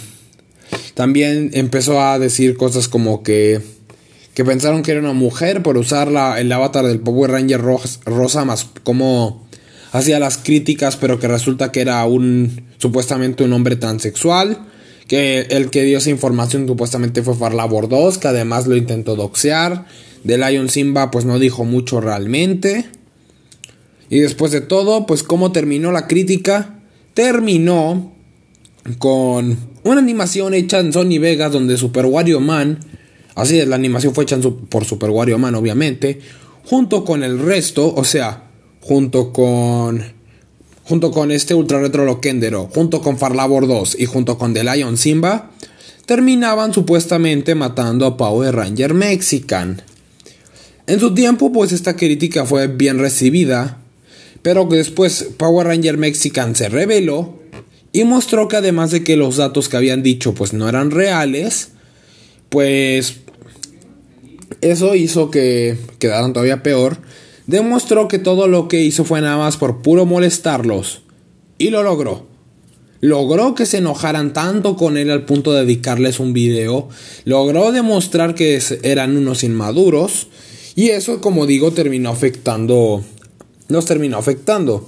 También 0.93 1.51
empezó 1.53 2.01
a 2.01 2.17
decir 2.19 2.57
cosas 2.57 2.87
como 2.87 3.21
que 3.23 3.61
que 4.37 4.45
pensaron 4.45 4.83
que 4.83 4.91
era 4.91 4.99
una 4.99 5.13
mujer 5.13 5.63
por 5.63 5.79
usar 5.79 6.09
el 6.37 6.51
avatar 6.51 6.85
del 6.85 6.99
Power 6.99 7.31
Ranger 7.31 7.59
rosa, 7.59 8.45
más 8.45 8.67
como 8.83 9.47
hacía 9.91 10.19
las 10.19 10.37
críticas, 10.37 10.95
pero 10.95 11.19
que 11.19 11.27
resulta 11.27 11.71
que 11.71 11.81
era 11.81 12.05
un 12.05 12.67
supuestamente 12.77 13.43
un 13.43 13.53
hombre 13.53 13.77
transexual. 13.77 14.59
Que 15.07 15.47
el 15.49 15.71
que 15.71 15.85
dio 15.85 15.97
esa 15.97 16.11
información 16.11 16.67
supuestamente 16.67 17.23
fue 17.23 17.33
Farlabor 17.33 17.89
2, 17.89 18.19
que 18.19 18.27
además 18.27 18.67
lo 18.67 18.75
intentó 18.75 19.15
doxear. 19.15 19.85
De 20.23 20.37
Lion 20.37 20.69
Simba, 20.69 21.09
pues 21.09 21.25
no 21.25 21.39
dijo 21.39 21.65
mucho 21.65 21.99
realmente. 21.99 22.85
Y 24.09 24.19
después 24.19 24.51
de 24.51 24.61
todo, 24.61 25.05
pues 25.05 25.23
cómo 25.23 25.51
terminó 25.51 25.91
la 25.91 26.07
crítica, 26.07 26.79
terminó 27.13 28.13
con 28.99 29.57
una 29.83 29.99
animación 29.99 30.53
hecha 30.53 30.79
en 30.79 30.93
Sony 30.93 31.19
Vegas 31.19 31.51
donde 31.51 31.77
Super 31.77 32.05
Wario 32.05 32.39
Man 32.39 32.79
Así 33.37 33.59
es, 33.59 33.67
la 33.67 33.75
animación 33.75 34.15
fue 34.15 34.23
hecha 34.23 34.39
por 34.67 34.83
Super 34.83 35.11
Wario 35.11 35.37
Man, 35.37 35.53
obviamente. 35.53 36.19
Junto 36.65 37.05
con 37.05 37.21
el 37.21 37.37
resto, 37.37 37.93
o 37.93 38.03
sea, 38.03 38.49
junto 38.81 39.31
con. 39.31 40.03
Junto 40.83 41.11
con 41.11 41.31
este 41.31 41.53
Ultra 41.53 41.79
Retro 41.79 42.03
Loquendero, 42.03 42.67
junto 42.73 42.99
con 42.99 43.19
Farlabor 43.19 43.67
2 43.67 43.97
y 43.99 44.05
junto 44.05 44.39
con 44.39 44.55
The 44.55 44.63
Lion 44.63 44.97
Simba, 44.97 45.51
terminaban 46.07 46.73
supuestamente 46.73 47.53
matando 47.53 48.07
a 48.07 48.17
Power 48.17 48.55
Ranger 48.55 48.95
Mexican. 48.95 49.83
En 50.87 50.99
su 50.99 51.13
tiempo, 51.13 51.51
pues 51.51 51.73
esta 51.73 51.95
crítica 51.95 52.45
fue 52.45 52.65
bien 52.65 52.97
recibida, 52.97 53.81
pero 54.47 54.63
después 54.63 55.27
Power 55.35 55.67
Ranger 55.67 55.97
Mexican 55.97 56.55
se 56.55 56.69
reveló 56.69 57.33
y 57.91 58.05
mostró 58.05 58.47
que 58.47 58.55
además 58.55 58.91
de 58.91 59.03
que 59.03 59.17
los 59.17 59.35
datos 59.35 59.67
que 59.67 59.75
habían 59.75 60.03
dicho 60.03 60.33
pues 60.33 60.53
no 60.53 60.69
eran 60.69 60.89
reales, 60.89 61.71
pues 62.47 63.17
eso 64.61 64.95
hizo 64.95 65.31
que 65.31 65.77
quedaran 65.99 66.31
todavía 66.31 66.63
peor. 66.63 66.99
Demostró 67.45 68.07
que 68.07 68.19
todo 68.19 68.47
lo 68.47 68.69
que 68.69 68.79
hizo 68.79 69.03
fue 69.03 69.19
nada 69.19 69.35
más 69.35 69.57
por 69.57 69.81
puro 69.81 70.05
molestarlos. 70.05 71.01
Y 71.57 71.69
lo 71.69 71.83
logró. 71.83 72.25
Logró 73.01 73.53
que 73.53 73.65
se 73.65 73.79
enojaran 73.79 74.31
tanto 74.31 74.77
con 74.77 74.95
él 74.95 75.11
al 75.11 75.25
punto 75.25 75.51
de 75.51 75.65
dedicarles 75.65 76.21
un 76.21 76.31
video. 76.31 76.87
Logró 77.25 77.73
demostrar 77.73 78.33
que 78.33 78.61
eran 78.83 79.17
unos 79.17 79.43
inmaduros. 79.43 80.29
Y 80.73 80.91
eso, 80.91 81.19
como 81.19 81.45
digo, 81.47 81.73
terminó 81.73 82.11
afectando. 82.11 83.03
Nos 83.69 83.85
terminó 83.85 84.17
afectando. 84.17 84.87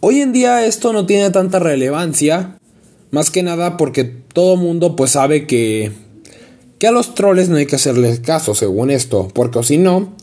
Hoy 0.00 0.20
en 0.20 0.32
día 0.32 0.64
esto 0.64 0.92
no 0.92 1.06
tiene 1.06 1.30
tanta 1.30 1.58
relevancia. 1.58 2.58
Más 3.10 3.30
que 3.30 3.42
nada 3.42 3.76
porque 3.76 4.04
todo 4.04 4.56
mundo 4.56 4.96
pues 4.96 5.12
sabe 5.12 5.46
que 5.46 5.92
que 6.78 6.86
a 6.86 6.90
los 6.90 7.14
troles 7.14 7.48
no 7.48 7.56
hay 7.56 7.66
que 7.66 7.76
hacerles 7.76 8.20
caso, 8.20 8.54
según 8.54 8.90
esto, 8.90 9.28
porque 9.32 9.62
si 9.62 9.78
no, 9.78 10.14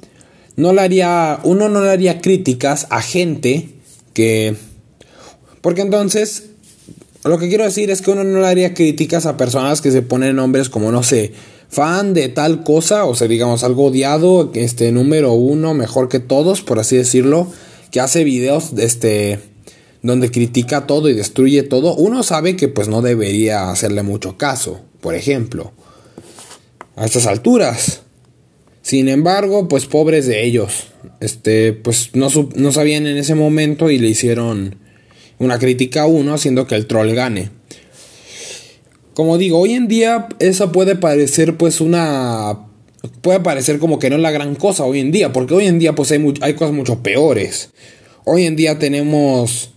no 0.56 0.74
le 0.74 0.82
haría, 0.82 1.40
uno 1.44 1.70
no 1.70 1.82
le 1.82 1.90
haría 1.90 2.22
críticas 2.22 2.88
a 2.90 3.02
gente 3.02 3.70
que... 4.14 4.56
Porque 5.62 5.82
entonces, 5.82 6.50
lo 7.24 7.40
que 7.40 7.48
quiero 7.48 7.64
decir 7.64 7.90
es 7.90 8.02
que 8.02 8.12
uno 8.12 8.24
no 8.24 8.42
le 8.42 8.48
haría 8.48 8.74
críticas 8.74 9.26
a 9.26 9.38
personas 9.38 9.82
que 9.82 9.92
se 9.92 10.02
ponen 10.02 10.36
nombres 10.36 10.70
como, 10.70 10.92
no 10.92 11.04
sé, 11.04 11.34
fan 11.70 12.14
de 12.14 12.30
tal 12.30 12.64
cosa, 12.64 13.06
o 13.06 13.16
sea, 13.16 13.28
digamos, 13.28 13.64
algo 13.64 13.86
odiado, 13.86 14.52
este, 14.54 14.92
número 14.92 15.34
uno, 15.34 15.74
mejor 15.74 16.10
que 16.10 16.20
todos, 16.20 16.62
por 16.62 16.80
así 16.80 16.98
decirlo, 16.98 17.48
que 17.94 18.02
hace 18.02 18.26
videos, 18.26 18.74
este, 18.78 19.40
donde 20.02 20.32
critica 20.32 20.86
todo 20.86 21.08
y 21.08 21.14
destruye 21.14 21.64
todo, 21.64 21.96
uno 21.96 22.24
sabe 22.24 22.58
que 22.58 22.68
pues 22.68 22.90
no 22.90 23.02
debería 23.02 23.72
hacerle 23.72 24.04
mucho 24.04 24.38
caso, 24.38 24.82
por 25.00 25.16
ejemplo 25.16 25.72
a 26.96 27.06
estas 27.06 27.26
alturas. 27.26 28.02
Sin 28.82 29.08
embargo, 29.08 29.68
pues 29.68 29.86
pobres 29.86 30.28
de 30.28 30.44
ellos. 30.46 30.88
Este, 31.20 31.74
pues 31.74 32.12
no, 32.14 32.28
no 32.56 32.72
sabían 32.72 33.08
en 33.08 33.18
ese 33.18 33.36
momento 33.36 33.90
y 33.90 33.98
le 33.98 34.10
hicieron 34.10 34.76
una 35.40 35.58
crítica 35.60 36.04
a 36.04 36.08
uno 36.08 36.34
haciendo 36.34 36.68
que 36.68 36.76
el 36.76 36.88
troll 36.88 37.14
gane. 37.14 37.50
Como 39.14 39.38
digo, 39.38 39.60
hoy 39.60 39.74
en 39.74 39.88
día 39.88 40.28
eso 40.40 40.72
puede 40.72 40.96
parecer 40.96 41.56
pues 41.58 41.82
una... 41.82 42.68
Puede 43.22 43.42
parecer 43.42 43.80
como 43.80 44.00
que 44.00 44.10
no 44.10 44.16
es 44.16 44.22
la 44.22 44.32
gran 44.32 44.56
cosa 44.56 44.86
hoy 44.86 45.00
en 45.00 45.12
día, 45.12 45.34
porque 45.34 45.54
hoy 45.54 45.66
en 45.66 45.80
día 45.80 45.94
pues 45.94 46.12
hay, 46.12 46.34
hay 46.42 46.54
cosas 46.54 46.74
mucho 46.74 47.00
peores. 47.00 47.70
Hoy 48.24 48.46
en 48.46 48.56
día 48.56 48.80
tenemos 48.80 49.72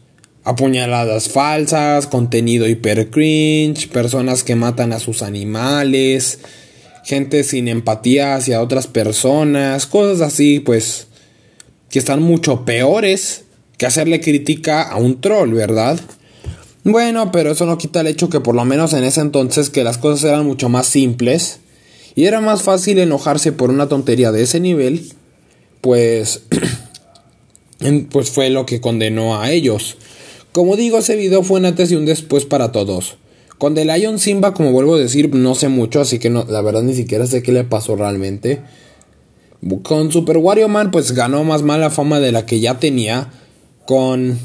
apuñaladas 0.45 1.29
falsas, 1.29 2.07
contenido 2.07 2.69
hiper 2.69 3.11
cringe, 3.11 3.89
personas 3.89 4.45
que 4.45 4.55
matan 4.55 4.93
a 4.93 5.01
sus 5.01 5.23
animales, 5.23 6.39
gente 7.05 7.43
sin 7.43 7.67
empatía 7.67 8.37
hacia 8.37 8.63
otras 8.63 8.87
personas, 8.87 9.87
cosas 9.87 10.21
así, 10.21 10.61
pues, 10.61 11.09
que 11.91 11.99
están 11.99 12.23
mucho 12.23 12.65
peores 12.65 13.43
que 13.77 13.87
hacerle 13.87 14.21
crítica 14.21 14.83
a 14.83 14.97
un 14.97 15.21
troll, 15.21 15.53
¿verdad? 15.53 15.99
Bueno, 16.85 17.33
pero 17.33 17.51
eso 17.51 17.67
no 17.67 17.77
quita 17.77 18.01
el 18.01 18.07
hecho 18.07 18.29
que 18.29 18.39
por 18.39 18.55
lo 18.55 18.65
menos 18.65 18.93
en 18.93 19.03
ese 19.03 19.21
entonces 19.21 19.71
que 19.71 19.83
las 19.83 19.99
cosas 19.99 20.31
eran 20.31 20.47
mucho 20.47 20.69
más 20.69 20.87
simples 20.87 21.59
y 22.17 22.25
era 22.25 22.41
más 22.41 22.63
fácil 22.63 22.99
enojarse 22.99 23.53
por 23.53 23.71
una 23.71 23.89
tontería 23.89 24.33
de 24.33 24.43
ese 24.43 24.59
nivel, 24.59 25.13
pues 25.83 26.43
pues 28.11 28.31
fue 28.31 28.49
lo 28.49 28.65
que 28.65 28.81
condenó 28.81 29.39
a 29.39 29.53
ellos. 29.53 29.99
Como 30.51 30.77
digo, 30.77 30.97
ese 30.97 31.15
video 31.15 31.43
fue 31.43 31.61
un 31.61 31.67
antes 31.67 31.93
y 31.93 31.95
un 31.95 32.07
después 32.07 32.47
para 32.47 32.73
todos. 32.73 33.19
Con 33.59 33.75
The 33.75 33.85
Lion 33.85 34.19
Simba, 34.19 34.55
como 34.55 34.73
vuelvo 34.73 34.95
a 34.95 34.99
decir, 34.99 35.35
no 35.35 35.55
sé 35.55 35.69
mucho, 35.69 36.01
así 36.01 36.19
que 36.19 36.31
no, 36.31 36.47
la 36.49 36.63
verdad 36.63 36.83
ni 36.83 36.95
siquiera 36.95 37.27
sé 37.27 37.43
qué 37.43 37.53
le 37.53 37.65
pasó 37.65 37.97
realmente. 37.97 38.63
Con 39.83 40.11
Super 40.11 40.39
Wario 40.39 40.69
Man, 40.69 40.91
pues 40.91 41.13
ganó 41.13 41.45
más 41.45 41.63
mala 41.63 41.91
fama 41.91 42.19
de 42.19 42.33
la 42.33 42.47
que 42.47 42.61
ya 42.61 42.79
tenía. 42.79 43.31
Con, 43.87 44.39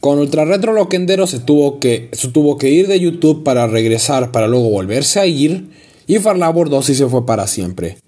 con 0.00 0.18
Ultra 0.18 0.46
Retro 0.46 0.72
Loquendero 0.72 1.26
se 1.26 1.38
tuvo, 1.38 1.80
que, 1.80 2.08
se 2.12 2.28
tuvo 2.28 2.56
que 2.56 2.70
ir 2.70 2.86
de 2.86 2.98
YouTube 2.98 3.44
para 3.44 3.66
regresar, 3.66 4.32
para 4.32 4.48
luego 4.48 4.70
volverse 4.70 5.20
a 5.20 5.26
ir. 5.26 5.83
Y 6.06 6.18
Farlabor 6.18 6.68
2 6.68 6.84
sí 6.84 6.94
se 6.94 7.06
fue 7.06 7.24
para 7.26 7.46
siempre. 7.46 7.98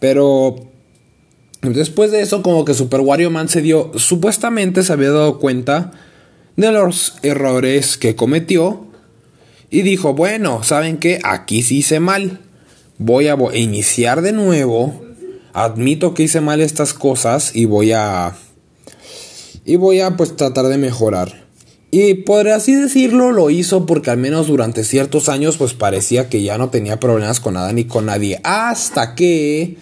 Pero 0.00 0.56
después 1.62 2.10
de 2.10 2.20
eso, 2.20 2.42
como 2.42 2.64
que 2.64 2.74
Super 2.74 3.00
Wario 3.00 3.30
Man 3.30 3.48
se 3.48 3.62
dio, 3.62 3.92
supuestamente 3.96 4.82
se 4.82 4.92
había 4.92 5.10
dado 5.10 5.38
cuenta 5.38 5.92
de 6.56 6.72
los 6.72 7.16
errores 7.22 7.96
que 7.96 8.16
cometió 8.16 8.86
y 9.70 9.82
dijo, 9.82 10.14
bueno, 10.14 10.62
¿saben 10.62 10.98
qué? 10.98 11.20
Aquí 11.24 11.62
sí 11.62 11.78
hice 11.78 12.00
mal. 12.00 12.40
Voy 12.98 13.28
a 13.28 13.36
iniciar 13.54 14.22
de 14.22 14.32
nuevo. 14.32 15.02
Admito 15.52 16.14
que 16.14 16.24
hice 16.24 16.40
mal 16.40 16.60
estas 16.60 16.92
cosas 16.92 17.54
y 17.54 17.64
voy 17.64 17.92
a... 17.92 18.34
Y 19.64 19.76
voy 19.76 20.00
a 20.00 20.16
pues 20.16 20.36
tratar 20.36 20.66
de 20.66 20.78
mejorar. 20.78 21.45
Y 21.98 22.12
por 22.12 22.46
así 22.48 22.74
decirlo 22.74 23.32
lo 23.32 23.48
hizo 23.48 23.86
porque 23.86 24.10
al 24.10 24.18
menos 24.18 24.48
durante 24.48 24.84
ciertos 24.84 25.30
años 25.30 25.56
pues 25.56 25.72
parecía 25.72 26.28
que 26.28 26.42
ya 26.42 26.58
no 26.58 26.68
tenía 26.68 27.00
problemas 27.00 27.40
con 27.40 27.54
nada 27.54 27.72
ni 27.72 27.84
con 27.84 28.04
nadie. 28.04 28.38
Hasta 28.44 29.14
que 29.14 29.78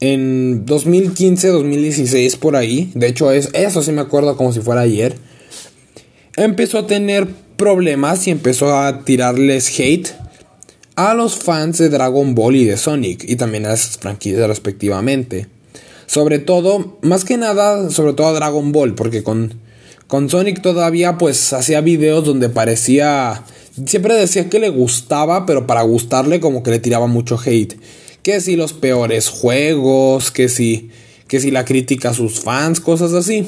en 0.00 0.66
2015, 0.66 1.48
2016 1.48 2.36
por 2.36 2.54
ahí, 2.54 2.92
de 2.94 3.06
hecho 3.06 3.32
es, 3.32 3.48
eso 3.54 3.82
sí 3.82 3.92
me 3.92 4.02
acuerdo 4.02 4.36
como 4.36 4.52
si 4.52 4.60
fuera 4.60 4.82
ayer, 4.82 5.16
empezó 6.36 6.80
a 6.80 6.86
tener 6.86 7.26
problemas 7.56 8.26
y 8.26 8.30
empezó 8.30 8.76
a 8.76 9.02
tirarles 9.06 9.80
hate 9.80 10.10
a 10.96 11.14
los 11.14 11.36
fans 11.36 11.78
de 11.78 11.88
Dragon 11.88 12.34
Ball 12.34 12.56
y 12.56 12.66
de 12.66 12.76
Sonic 12.76 13.24
y 13.26 13.36
también 13.36 13.64
a 13.64 13.70
las 13.70 13.96
franquicias 13.96 14.46
respectivamente. 14.46 15.46
Sobre 16.04 16.40
todo, 16.40 16.98
más 17.00 17.24
que 17.24 17.38
nada, 17.38 17.88
sobre 17.88 18.12
todo 18.12 18.26
a 18.26 18.32
Dragon 18.34 18.70
Ball, 18.70 18.94
porque 18.94 19.22
con, 19.22 19.64
con 20.06 20.30
Sonic 20.30 20.62
todavía 20.62 21.18
pues 21.18 21.52
hacía 21.52 21.80
videos 21.80 22.24
donde 22.24 22.48
parecía... 22.48 23.44
Siempre 23.84 24.14
decía 24.14 24.48
que 24.48 24.58
le 24.58 24.70
gustaba, 24.70 25.44
pero 25.44 25.66
para 25.66 25.82
gustarle 25.82 26.40
como 26.40 26.62
que 26.62 26.70
le 26.70 26.78
tiraba 26.78 27.06
mucho 27.06 27.38
hate. 27.44 27.78
Que 28.22 28.40
si 28.40 28.56
los 28.56 28.72
peores 28.72 29.28
juegos, 29.28 30.30
que 30.30 30.48
si, 30.48 30.90
que 31.28 31.40
si 31.40 31.50
la 31.50 31.64
crítica 31.64 32.10
a 32.10 32.14
sus 32.14 32.40
fans, 32.40 32.80
cosas 32.80 33.12
así. 33.12 33.46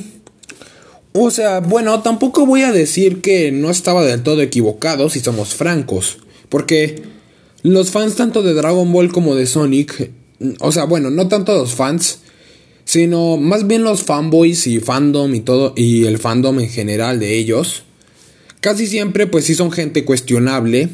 O 1.12 1.30
sea, 1.30 1.60
bueno, 1.60 2.02
tampoco 2.02 2.46
voy 2.46 2.62
a 2.62 2.72
decir 2.72 3.20
que 3.20 3.50
no 3.50 3.70
estaba 3.70 4.04
del 4.04 4.22
todo 4.22 4.42
equivocado 4.42 5.08
si 5.08 5.20
somos 5.20 5.54
francos, 5.54 6.18
porque 6.48 7.02
los 7.62 7.90
fans 7.90 8.14
tanto 8.14 8.42
de 8.42 8.54
Dragon 8.54 8.92
Ball 8.92 9.10
como 9.10 9.34
de 9.34 9.46
Sonic, 9.46 10.12
o 10.60 10.70
sea, 10.70 10.84
bueno, 10.84 11.10
no 11.10 11.26
tanto 11.26 11.56
los 11.56 11.74
fans, 11.74 12.20
sino 12.88 13.36
más 13.36 13.66
bien 13.66 13.84
los 13.84 14.02
fanboys 14.02 14.66
y 14.66 14.80
fandom 14.80 15.34
y 15.34 15.40
todo, 15.40 15.74
y 15.76 16.06
el 16.06 16.16
fandom 16.16 16.58
en 16.58 16.70
general 16.70 17.20
de 17.20 17.36
ellos, 17.36 17.82
casi 18.60 18.86
siempre 18.86 19.26
pues 19.26 19.44
sí 19.44 19.54
son 19.54 19.70
gente 19.70 20.06
cuestionable, 20.06 20.88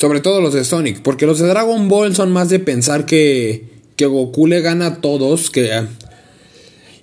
sobre 0.00 0.20
todo 0.20 0.40
los 0.40 0.54
de 0.54 0.64
Sonic, 0.64 1.02
porque 1.02 1.26
los 1.26 1.38
de 1.38 1.48
Dragon 1.48 1.86
Ball 1.90 2.16
son 2.16 2.32
más 2.32 2.48
de 2.48 2.60
pensar 2.60 3.04
que, 3.04 3.64
que 3.96 4.06
Goku 4.06 4.46
le 4.46 4.62
gana 4.62 4.86
a 4.86 5.00
todos, 5.02 5.50
que... 5.50 5.82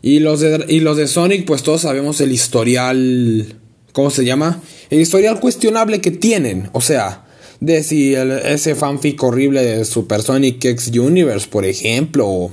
Y 0.02 0.22
los, 0.22 0.40
de, 0.40 0.66
y 0.68 0.80
los 0.80 0.98
de 0.98 1.08
Sonic 1.08 1.46
pues 1.46 1.62
todos 1.62 1.82
sabemos 1.82 2.20
el 2.20 2.32
historial... 2.32 3.58
¿Cómo 3.92 4.10
se 4.10 4.26
llama? 4.26 4.60
El 4.90 5.02
historial 5.02 5.40
cuestionable 5.40 6.02
que 6.02 6.10
tienen, 6.10 6.72
o 6.72 6.82
sea 6.82 7.26
de 7.62 7.84
si 7.84 8.16
ese 8.16 8.74
fanfic 8.74 9.22
horrible 9.22 9.64
de 9.64 9.86
Super 9.86 10.24
Sonic 10.24 10.66
X 10.66 10.88
Universe, 10.96 11.48
por 11.48 11.64
ejemplo, 11.64 12.52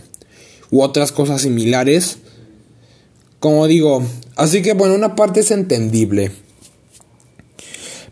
u 0.71 0.83
otras 0.83 1.13
cosas 1.13 1.43
similares. 1.43 2.19
Como 3.41 3.67
digo, 3.67 4.05
así 4.37 4.63
que 4.63 4.75
bueno, 4.75 4.95
una 4.95 5.15
parte 5.15 5.41
es 5.41 5.51
entendible. 5.51 6.33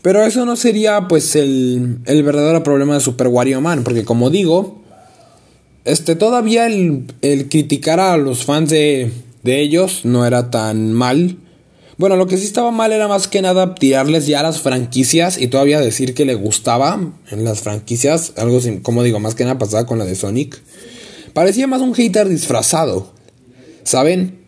Pero 0.02 0.24
eso 0.24 0.44
no 0.46 0.54
sería 0.54 1.08
pues 1.08 1.34
el, 1.34 1.98
el 2.04 2.22
verdadero 2.22 2.62
problema 2.62 2.94
de 2.94 3.00
Super 3.00 3.26
Wario 3.26 3.60
Man, 3.60 3.82
porque 3.82 4.04
como 4.04 4.30
digo, 4.30 4.80
este 5.84 6.14
todavía 6.14 6.66
el, 6.66 7.12
el 7.22 7.48
criticar 7.48 7.98
a 7.98 8.16
los 8.16 8.44
fans 8.44 8.70
de, 8.70 9.10
de 9.42 9.60
ellos 9.60 10.04
no 10.04 10.24
era 10.24 10.50
tan 10.50 10.92
mal. 10.92 11.38
Bueno, 11.98 12.16
lo 12.16 12.26
que 12.26 12.36
sí 12.36 12.44
estaba 12.44 12.70
mal 12.70 12.92
era 12.92 13.08
más 13.08 13.26
que 13.26 13.40
nada 13.40 13.74
tirarles 13.74 14.26
ya 14.26 14.42
las 14.42 14.60
franquicias 14.60 15.38
y 15.38 15.48
todavía 15.48 15.80
decir 15.80 16.12
que 16.12 16.26
le 16.26 16.34
gustaba 16.34 17.00
en 17.30 17.44
las 17.44 17.60
franquicias. 17.60 18.34
Algo 18.36 18.60
como 18.82 19.02
digo, 19.02 19.18
más 19.18 19.34
que 19.34 19.44
nada 19.44 19.58
pasaba 19.58 19.86
con 19.86 19.98
la 19.98 20.04
de 20.04 20.14
Sonic. 20.14 20.62
Parecía 21.36 21.66
más 21.66 21.82
un 21.82 21.92
hater 21.92 22.30
disfrazado. 22.30 23.12
¿Saben? 23.82 24.38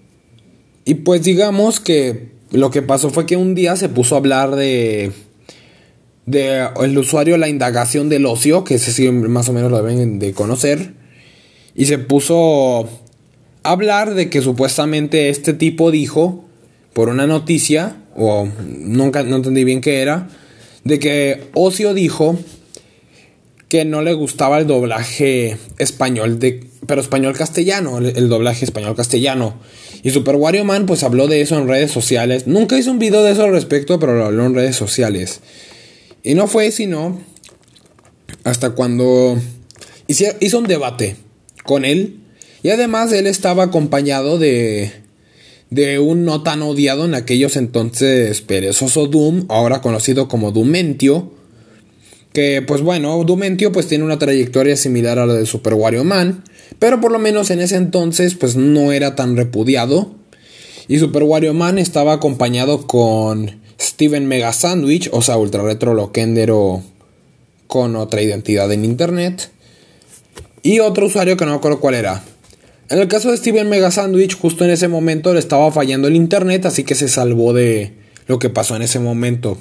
Y 0.87 0.95
pues 0.95 1.23
digamos 1.23 1.81
que 1.81 2.31
lo 2.51 2.71
que 2.71 2.81
pasó 2.81 3.11
fue 3.11 3.27
que 3.27 3.37
un 3.37 3.55
día 3.55 3.77
se 3.77 3.91
puso 3.91 4.15
a 4.15 4.19
hablar 4.19 4.57
de. 4.57 5.13
de 6.25 6.67
el 6.81 6.97
usuario 6.97 7.37
la 7.37 7.51
indagación 7.51 8.09
del 8.09 8.25
ocio, 8.25 8.65
que 8.65 8.77
ese 8.77 8.91
sí 8.91 9.11
más 9.11 9.51
o 9.51 9.53
menos 9.53 9.71
lo 9.71 9.83
deben 9.83 10.19
de 10.19 10.33
conocer. 10.33 10.95
Y 11.75 11.85
se 11.85 11.99
puso 11.99 12.89
a 13.65 13.71
hablar 13.71 14.15
de 14.15 14.31
que 14.31 14.41
supuestamente 14.41 15.29
este 15.29 15.53
tipo 15.53 15.91
dijo 15.91 16.47
por 16.95 17.11
una 17.11 17.27
noticia, 17.27 17.97
o 18.17 18.49
nunca 18.67 19.25
no 19.25 19.37
entendí 19.37 19.63
bien 19.63 19.83
qué 19.83 20.01
era, 20.01 20.31
de 20.85 20.99
que 20.99 21.51
Ocio 21.53 21.93
dijo 21.93 22.39
que 23.69 23.85
no 23.85 24.01
le 24.01 24.15
gustaba 24.15 24.59
el 24.59 24.67
doblaje 24.67 25.59
español 25.77 26.39
de 26.39 26.68
pero 26.89 27.03
español 27.03 27.37
castellano, 27.37 27.99
el, 27.99 28.29
doblaje 28.31 28.65
español 28.65 28.97
castellano. 28.97 29.61
Y 30.03 30.11
Super 30.11 30.37
Wario 30.37 30.65
Man 30.65 30.87
pues 30.87 31.03
habló 31.03 31.29
de 31.29 31.43
eso 31.43 31.59
en 31.59 31.69
redes 31.69 31.91
sociales. 31.91 32.47
Nunca 32.47 32.79
hizo 32.79 32.91
un 32.91 32.99
video 32.99 33.23
de 33.23 33.33
eso 33.33 33.45
al 33.45 33.53
respecto, 33.53 34.01
pero 34.01 34.17
lo 34.17 34.25
habló 34.25 34.47
en 34.47 34.55
redes 34.55 34.75
sociales. 34.75 35.41
Y 36.23 36.35
no 36.35 36.47
fue 36.47 36.71
sino 36.71 37.21
hasta 38.43 38.71
cuando 38.71 39.39
hizo 40.07 40.59
un 40.59 40.67
debate 40.67 41.17
con 41.63 41.85
él. 41.85 42.21
Y 42.63 42.71
además 42.71 43.13
él 43.13 43.27
estaba 43.27 43.65
acompañado 43.65 44.39
de, 44.39 44.91
de 45.69 45.99
un 45.99 46.25
no 46.25 46.43
tan 46.43 46.63
odiado 46.63 47.05
en 47.05 47.15
aquellos 47.15 47.57
entonces 47.57 48.41
perezoso 48.41 49.09
Doom, 49.09 49.45
ahora 49.51 49.83
conocido 49.83 50.27
como 50.27 50.53
Dumentio 50.53 51.38
que 52.39 52.63
pues 52.63 52.83
bueno, 52.83 53.25
Dumentio 53.25 53.73
pues 53.73 53.89
tiene 53.89 54.05
una 54.05 54.21
trayectoria 54.21 54.77
similar 54.77 55.19
a 55.19 55.27
la 55.27 55.35
de 55.35 55.45
Super 55.45 55.75
Wario 55.75 56.05
Man, 56.05 56.45
pero 56.79 57.01
por 57.01 57.11
lo 57.11 57.19
menos 57.19 57.51
en 57.51 57.59
ese 57.59 57.75
entonces 57.75 58.37
pues 58.37 58.55
no 58.55 58.93
era 58.93 59.17
tan 59.17 59.37
repudiado. 59.37 60.15
Y 60.87 61.01
Super 61.01 61.25
Wario 61.25 61.53
Man 61.53 61.81
estaba 61.81 62.13
acompañado 62.13 62.87
con 62.87 63.61
Steven 63.81 64.29
Mega 64.29 64.53
Sandwich, 64.53 65.11
o 65.13 65.21
sea, 65.21 65.37
Ultra 65.37 65.65
Retro 65.65 65.95
Loquendero 65.95 66.81
con 67.67 67.97
otra 67.97 68.23
identidad 68.23 68.71
en 68.71 68.85
internet. 68.85 69.51
Y 70.63 70.79
otro 70.79 71.07
usuario 71.07 71.37
que 71.37 71.45
no 71.45 71.51
me 71.51 71.57
acuerdo 71.57 71.81
cuál 71.81 71.97
era. 71.97 72.23
En 72.89 73.01
el 73.01 73.09
caso 73.09 73.33
de 73.33 73.37
Steven 73.37 73.69
Mega 73.69 73.91
Sandwich, 73.91 74.39
justo 74.39 74.65
en 74.65 74.71
ese 74.71 74.87
momento 74.87 75.35
le 75.35 75.41
estaba 75.41 75.73
fallando 75.73 76.07
el 76.07 76.15
internet, 76.15 76.67
así 76.67 76.85
que 76.85 76.95
se 76.95 77.09
salvó 77.09 77.53
de 77.53 77.95
lo 78.29 78.39
que 78.39 78.49
pasó 78.49 78.77
en 78.77 78.83
ese 78.83 79.01
momento. 79.01 79.59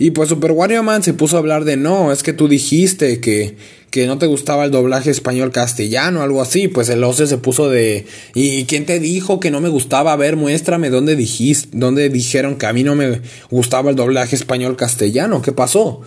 Y 0.00 0.12
pues 0.12 0.28
Super 0.28 0.52
Wario 0.52 0.84
Man 0.84 1.02
se 1.02 1.12
puso 1.12 1.36
a 1.36 1.40
hablar 1.40 1.64
de 1.64 1.76
no, 1.76 2.12
es 2.12 2.22
que 2.22 2.32
tú 2.32 2.46
dijiste 2.46 3.20
que, 3.20 3.56
que 3.90 4.06
no 4.06 4.16
te 4.16 4.26
gustaba 4.26 4.64
el 4.64 4.70
doblaje 4.70 5.10
español 5.10 5.50
castellano, 5.50 6.22
algo 6.22 6.40
así. 6.40 6.68
Pues 6.68 6.88
el 6.88 7.02
Oce 7.02 7.26
se 7.26 7.38
puso 7.38 7.68
de 7.68 8.06
¿y 8.32 8.64
quién 8.66 8.86
te 8.86 9.00
dijo 9.00 9.40
que 9.40 9.50
no 9.50 9.60
me 9.60 9.68
gustaba? 9.68 10.12
A 10.12 10.16
ver, 10.16 10.36
muéstrame 10.36 10.90
dónde 10.90 11.16
dijiste, 11.16 11.70
dónde 11.72 12.10
dijeron 12.10 12.56
que 12.56 12.66
a 12.66 12.72
mí 12.72 12.84
no 12.84 12.94
me 12.94 13.20
gustaba 13.50 13.90
el 13.90 13.96
doblaje 13.96 14.36
español 14.36 14.76
castellano, 14.76 15.42
¿qué 15.42 15.50
pasó? 15.50 16.02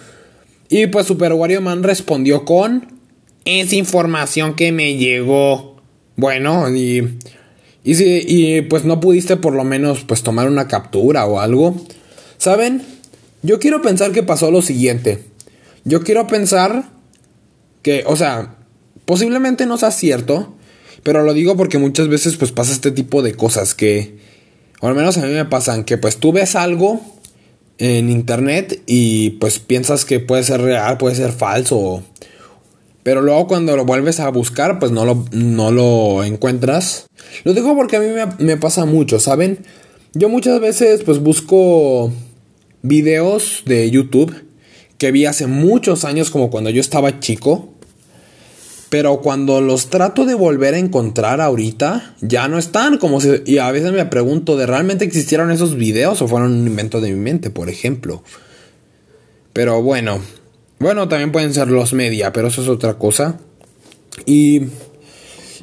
Y 0.70 0.88
pues 0.88 1.08
Super 1.08 1.34
Wario 1.34 1.60
Man 1.60 1.84
respondió 1.84 2.46
con 2.46 2.88
esa 3.44 3.76
información 3.76 4.54
que 4.56 4.72
me 4.72 4.96
llegó. 4.96 5.82
Bueno, 6.16 6.74
y 6.74 7.18
y 7.84 7.96
si 7.96 8.24
y 8.26 8.62
pues 8.62 8.86
no 8.86 9.02
pudiste 9.02 9.36
por 9.36 9.54
lo 9.54 9.66
menos 9.66 10.06
pues 10.06 10.24
tomar 10.24 10.48
una 10.48 10.70
captura 10.70 11.26
o 11.26 11.42
algo. 11.42 11.76
¿Saben? 12.38 13.01
Yo 13.44 13.60
quiero 13.60 13.82
pensar 13.82 14.12
que 14.12 14.24
pasó 14.24 14.52
lo 14.52 14.62
siguiente. 14.62 15.24
Yo 15.84 16.04
quiero 16.04 16.28
pensar 16.28 16.90
que, 17.82 18.04
o 18.06 18.16
sea, 18.16 18.56
posiblemente 19.06 19.66
no 19.66 19.78
sea 19.78 19.92
cierto, 19.92 20.56
pero 21.04 21.24
lo 21.24 21.34
digo 21.34 21.58
porque 21.58 21.80
muchas 21.80 22.08
veces 22.08 22.38
pues 22.38 22.52
pasa 22.52 22.72
este 22.72 22.92
tipo 22.92 23.22
de 23.22 23.34
cosas 23.34 23.74
que, 23.74 24.18
o 24.80 24.88
al 24.88 24.96
menos 24.96 25.18
a 25.18 25.26
mí 25.26 25.34
me 25.34 25.46
pasan, 25.46 25.84
que 25.84 25.98
pues 25.98 26.18
tú 26.18 26.32
ves 26.32 26.56
algo 26.56 27.02
en 27.80 28.12
internet 28.12 28.84
y 28.86 29.32
pues 29.32 29.58
piensas 29.58 30.06
que 30.06 30.20
puede 30.20 30.44
ser 30.44 30.62
real, 30.62 30.98
puede 30.98 31.16
ser 31.16 31.32
falso, 31.32 32.04
pero 33.02 33.22
luego 33.22 33.48
cuando 33.48 33.76
lo 33.76 33.86
vuelves 33.86 34.20
a 34.20 34.30
buscar 34.30 34.78
pues 34.78 34.92
no 34.92 35.06
lo, 35.06 35.26
no 35.32 35.72
lo 35.72 36.24
encuentras. 36.24 37.08
Lo 37.44 37.54
digo 37.54 37.76
porque 37.76 37.98
a 37.98 38.00
mí 38.00 38.08
me, 38.10 38.28
me 38.38 38.58
pasa 38.58 38.86
mucho, 38.86 39.20
¿saben? 39.20 39.66
Yo 40.14 40.30
muchas 40.30 40.60
veces 40.60 41.02
pues 41.04 41.20
busco 41.20 42.12
videos 42.82 43.64
de 43.66 43.90
YouTube 43.90 44.34
que 44.98 45.12
vi 45.12 45.26
hace 45.26 45.48
muchos 45.48 46.06
años 46.06 46.30
como 46.30 46.50
cuando 46.50 46.70
yo 46.70 46.80
estaba 46.80 47.20
chico. 47.20 47.70
Pero 48.90 49.22
cuando 49.22 49.62
los 49.62 49.90
trato 49.90 50.26
de 50.26 50.36
volver 50.36 50.74
a 50.74 50.78
encontrar 50.78 51.40
ahorita, 51.40 52.16
ya 52.20 52.50
no 52.50 52.60
están 52.60 52.98
como 52.98 53.22
si... 53.22 53.30
Y 53.46 53.58
a 53.58 53.72
veces 53.72 53.94
me 53.94 54.06
pregunto, 54.06 54.58
¿de 54.58 54.66
realmente 54.66 55.06
existieron 55.06 55.50
esos 55.50 55.76
videos 55.76 56.22
o 56.22 56.28
fueron 56.28 56.52
un 56.52 56.68
invento 56.68 57.00
de 57.00 57.12
mi 57.12 57.20
mente, 57.20 57.50
por 57.50 57.70
ejemplo? 57.70 58.22
Pero 59.54 59.82
bueno, 59.82 60.20
bueno, 60.80 61.08
también 61.08 61.32
pueden 61.32 61.54
ser 61.54 61.70
los 61.70 61.94
media, 61.94 62.34
pero 62.34 62.50
eso 62.50 62.62
es 62.62 62.68
otra 62.68 62.96
cosa. 62.96 63.40
Y 64.26 64.64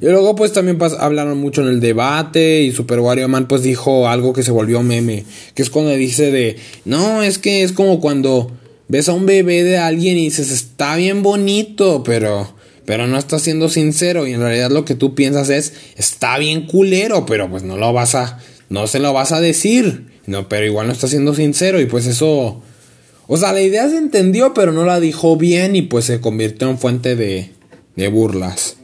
y 0.00 0.06
luego 0.06 0.36
pues 0.36 0.52
también 0.52 0.78
hablaron 0.98 1.38
mucho 1.38 1.62
en 1.62 1.68
el 1.68 1.80
debate 1.80 2.62
y 2.62 2.72
Super 2.72 3.00
Wario 3.00 3.28
Man 3.28 3.48
pues 3.48 3.62
dijo 3.62 4.08
algo 4.08 4.32
que 4.32 4.42
se 4.42 4.52
volvió 4.52 4.82
meme, 4.82 5.24
que 5.54 5.62
es 5.62 5.70
cuando 5.70 5.90
dice 5.92 6.30
de, 6.30 6.56
no, 6.84 7.22
es 7.22 7.38
que 7.38 7.62
es 7.62 7.72
como 7.72 8.00
cuando 8.00 8.52
ves 8.86 9.08
a 9.08 9.12
un 9.12 9.26
bebé 9.26 9.64
de 9.64 9.78
alguien 9.78 10.16
y 10.16 10.24
dices, 10.24 10.50
está 10.50 10.96
bien 10.96 11.22
bonito, 11.22 12.02
pero 12.04 12.56
pero 12.84 13.06
no 13.06 13.18
está 13.18 13.38
siendo 13.38 13.68
sincero 13.68 14.26
y 14.26 14.32
en 14.32 14.40
realidad 14.40 14.70
lo 14.70 14.86
que 14.86 14.94
tú 14.94 15.14
piensas 15.14 15.50
es, 15.50 15.74
está 15.96 16.38
bien 16.38 16.66
culero, 16.66 17.26
pero 17.26 17.50
pues 17.50 17.62
no 17.62 17.76
lo 17.76 17.92
vas 17.92 18.14
a 18.14 18.38
no 18.70 18.86
se 18.86 18.98
lo 18.98 19.12
vas 19.12 19.32
a 19.32 19.40
decir, 19.40 20.06
no, 20.26 20.48
pero 20.48 20.64
igual 20.64 20.86
no 20.86 20.92
está 20.92 21.08
siendo 21.08 21.34
sincero 21.34 21.80
y 21.80 21.86
pues 21.86 22.06
eso 22.06 22.62
o 23.26 23.36
sea, 23.36 23.52
la 23.52 23.60
idea 23.60 23.88
se 23.90 23.98
entendió, 23.98 24.54
pero 24.54 24.72
no 24.72 24.86
la 24.86 25.00
dijo 25.00 25.36
bien 25.36 25.76
y 25.76 25.82
pues 25.82 26.06
se 26.06 26.20
convirtió 26.20 26.70
en 26.70 26.78
fuente 26.78 27.14
de 27.14 27.50
de 27.96 28.08
burlas. 28.08 28.77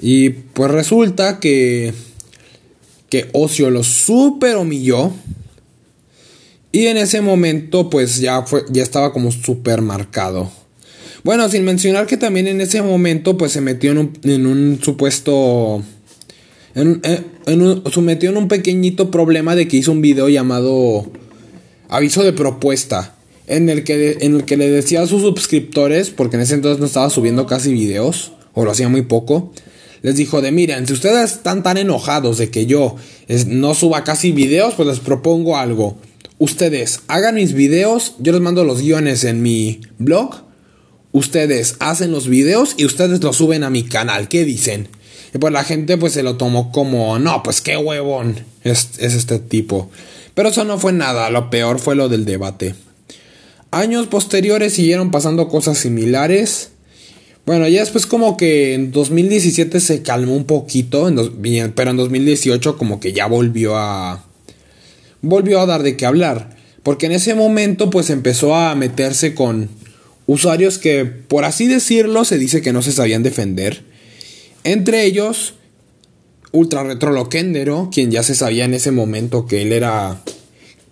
Y 0.00 0.30
pues 0.30 0.70
resulta 0.70 1.40
que, 1.40 1.92
que 3.08 3.28
Ocio 3.32 3.70
lo 3.70 3.84
super 3.84 4.56
humilló. 4.56 5.12
Y 6.72 6.86
en 6.86 6.96
ese 6.96 7.20
momento 7.20 7.90
pues 7.90 8.20
ya, 8.20 8.42
fue, 8.42 8.64
ya 8.70 8.82
estaba 8.82 9.12
como 9.12 9.30
super 9.30 9.82
marcado. 9.82 10.50
Bueno, 11.22 11.48
sin 11.48 11.64
mencionar 11.64 12.06
que 12.06 12.16
también 12.16 12.46
en 12.46 12.60
ese 12.60 12.80
momento 12.80 13.36
pues 13.36 13.52
se 13.52 13.60
metió 13.60 13.90
en 13.92 13.98
un, 13.98 14.18
en 14.24 14.46
un 14.46 14.80
supuesto... 14.82 15.82
En, 16.74 17.02
en 17.46 17.62
un, 17.62 17.82
se 17.92 18.00
metió 18.00 18.30
en 18.30 18.36
un 18.36 18.48
pequeñito 18.48 19.10
problema 19.10 19.56
de 19.56 19.66
que 19.66 19.76
hizo 19.76 19.90
un 19.90 20.00
video 20.00 20.28
llamado 20.28 21.10
aviso 21.88 22.22
de 22.22 22.32
propuesta. 22.32 23.16
En 23.48 23.68
el, 23.68 23.82
que, 23.82 24.18
en 24.20 24.36
el 24.36 24.44
que 24.44 24.56
le 24.56 24.70
decía 24.70 25.02
a 25.02 25.08
sus 25.08 25.22
suscriptores, 25.22 26.10
porque 26.10 26.36
en 26.36 26.42
ese 26.42 26.54
entonces 26.54 26.78
no 26.78 26.86
estaba 26.86 27.10
subiendo 27.10 27.46
casi 27.46 27.72
videos, 27.72 28.30
o 28.54 28.64
lo 28.64 28.70
hacía 28.70 28.88
muy 28.88 29.02
poco, 29.02 29.52
les 30.02 30.16
dijo 30.16 30.40
de 30.40 30.52
miren, 30.52 30.86
si 30.86 30.92
ustedes 30.92 31.32
están 31.32 31.62
tan 31.62 31.76
enojados 31.76 32.38
de 32.38 32.50
que 32.50 32.66
yo 32.66 32.96
no 33.46 33.74
suba 33.74 34.04
casi 34.04 34.32
videos, 34.32 34.74
pues 34.74 34.88
les 34.88 35.00
propongo 35.00 35.56
algo. 35.56 35.98
Ustedes 36.38 37.00
hagan 37.08 37.34
mis 37.34 37.52
videos, 37.52 38.14
yo 38.18 38.32
les 38.32 38.40
mando 38.40 38.64
los 38.64 38.80
guiones 38.80 39.24
en 39.24 39.42
mi 39.42 39.80
blog, 39.98 40.42
ustedes 41.12 41.76
hacen 41.80 42.12
los 42.12 42.28
videos 42.28 42.74
y 42.78 42.86
ustedes 42.86 43.22
los 43.22 43.36
suben 43.36 43.62
a 43.62 43.70
mi 43.70 43.82
canal. 43.82 44.28
¿Qué 44.28 44.44
dicen? 44.44 44.88
Y 45.34 45.38
pues 45.38 45.52
la 45.52 45.64
gente 45.64 45.96
pues 45.98 46.14
se 46.14 46.22
lo 46.22 46.36
tomó 46.36 46.72
como, 46.72 47.18
no, 47.18 47.42
pues 47.42 47.60
qué 47.60 47.76
huevón 47.76 48.36
es, 48.64 48.90
es 48.98 49.14
este 49.14 49.38
tipo. 49.38 49.90
Pero 50.34 50.48
eso 50.48 50.64
no 50.64 50.78
fue 50.78 50.92
nada, 50.92 51.30
lo 51.30 51.50
peor 51.50 51.78
fue 51.78 51.94
lo 51.94 52.08
del 52.08 52.24
debate. 52.24 52.74
Años 53.72 54.08
posteriores 54.08 54.72
siguieron 54.72 55.12
pasando 55.12 55.48
cosas 55.48 55.78
similares. 55.78 56.69
Bueno, 57.50 57.66
ya 57.66 57.80
después 57.80 58.06
como 58.06 58.36
que 58.36 58.74
en 58.74 58.92
2017 58.92 59.80
se 59.80 60.02
calmó 60.02 60.36
un 60.36 60.44
poquito, 60.44 61.12
pero 61.74 61.90
en 61.90 61.96
2018 61.96 62.78
como 62.78 63.00
que 63.00 63.12
ya 63.12 63.26
volvió 63.26 63.76
a... 63.76 64.24
volvió 65.20 65.58
a 65.58 65.66
dar 65.66 65.82
de 65.82 65.96
qué 65.96 66.06
hablar. 66.06 66.56
Porque 66.84 67.06
en 67.06 67.12
ese 67.12 67.34
momento 67.34 67.90
pues 67.90 68.08
empezó 68.10 68.54
a 68.54 68.76
meterse 68.76 69.34
con 69.34 69.68
usuarios 70.26 70.78
que, 70.78 71.04
por 71.04 71.44
así 71.44 71.66
decirlo, 71.66 72.24
se 72.24 72.38
dice 72.38 72.62
que 72.62 72.72
no 72.72 72.82
se 72.82 72.92
sabían 72.92 73.24
defender. 73.24 73.82
Entre 74.62 75.04
ellos, 75.04 75.54
Ultra 76.52 76.84
Retro 76.84 77.10
Loquendero, 77.10 77.90
quien 77.92 78.12
ya 78.12 78.22
se 78.22 78.36
sabía 78.36 78.64
en 78.64 78.74
ese 78.74 78.92
momento 78.92 79.46
que 79.46 79.62
él 79.62 79.72
era... 79.72 80.22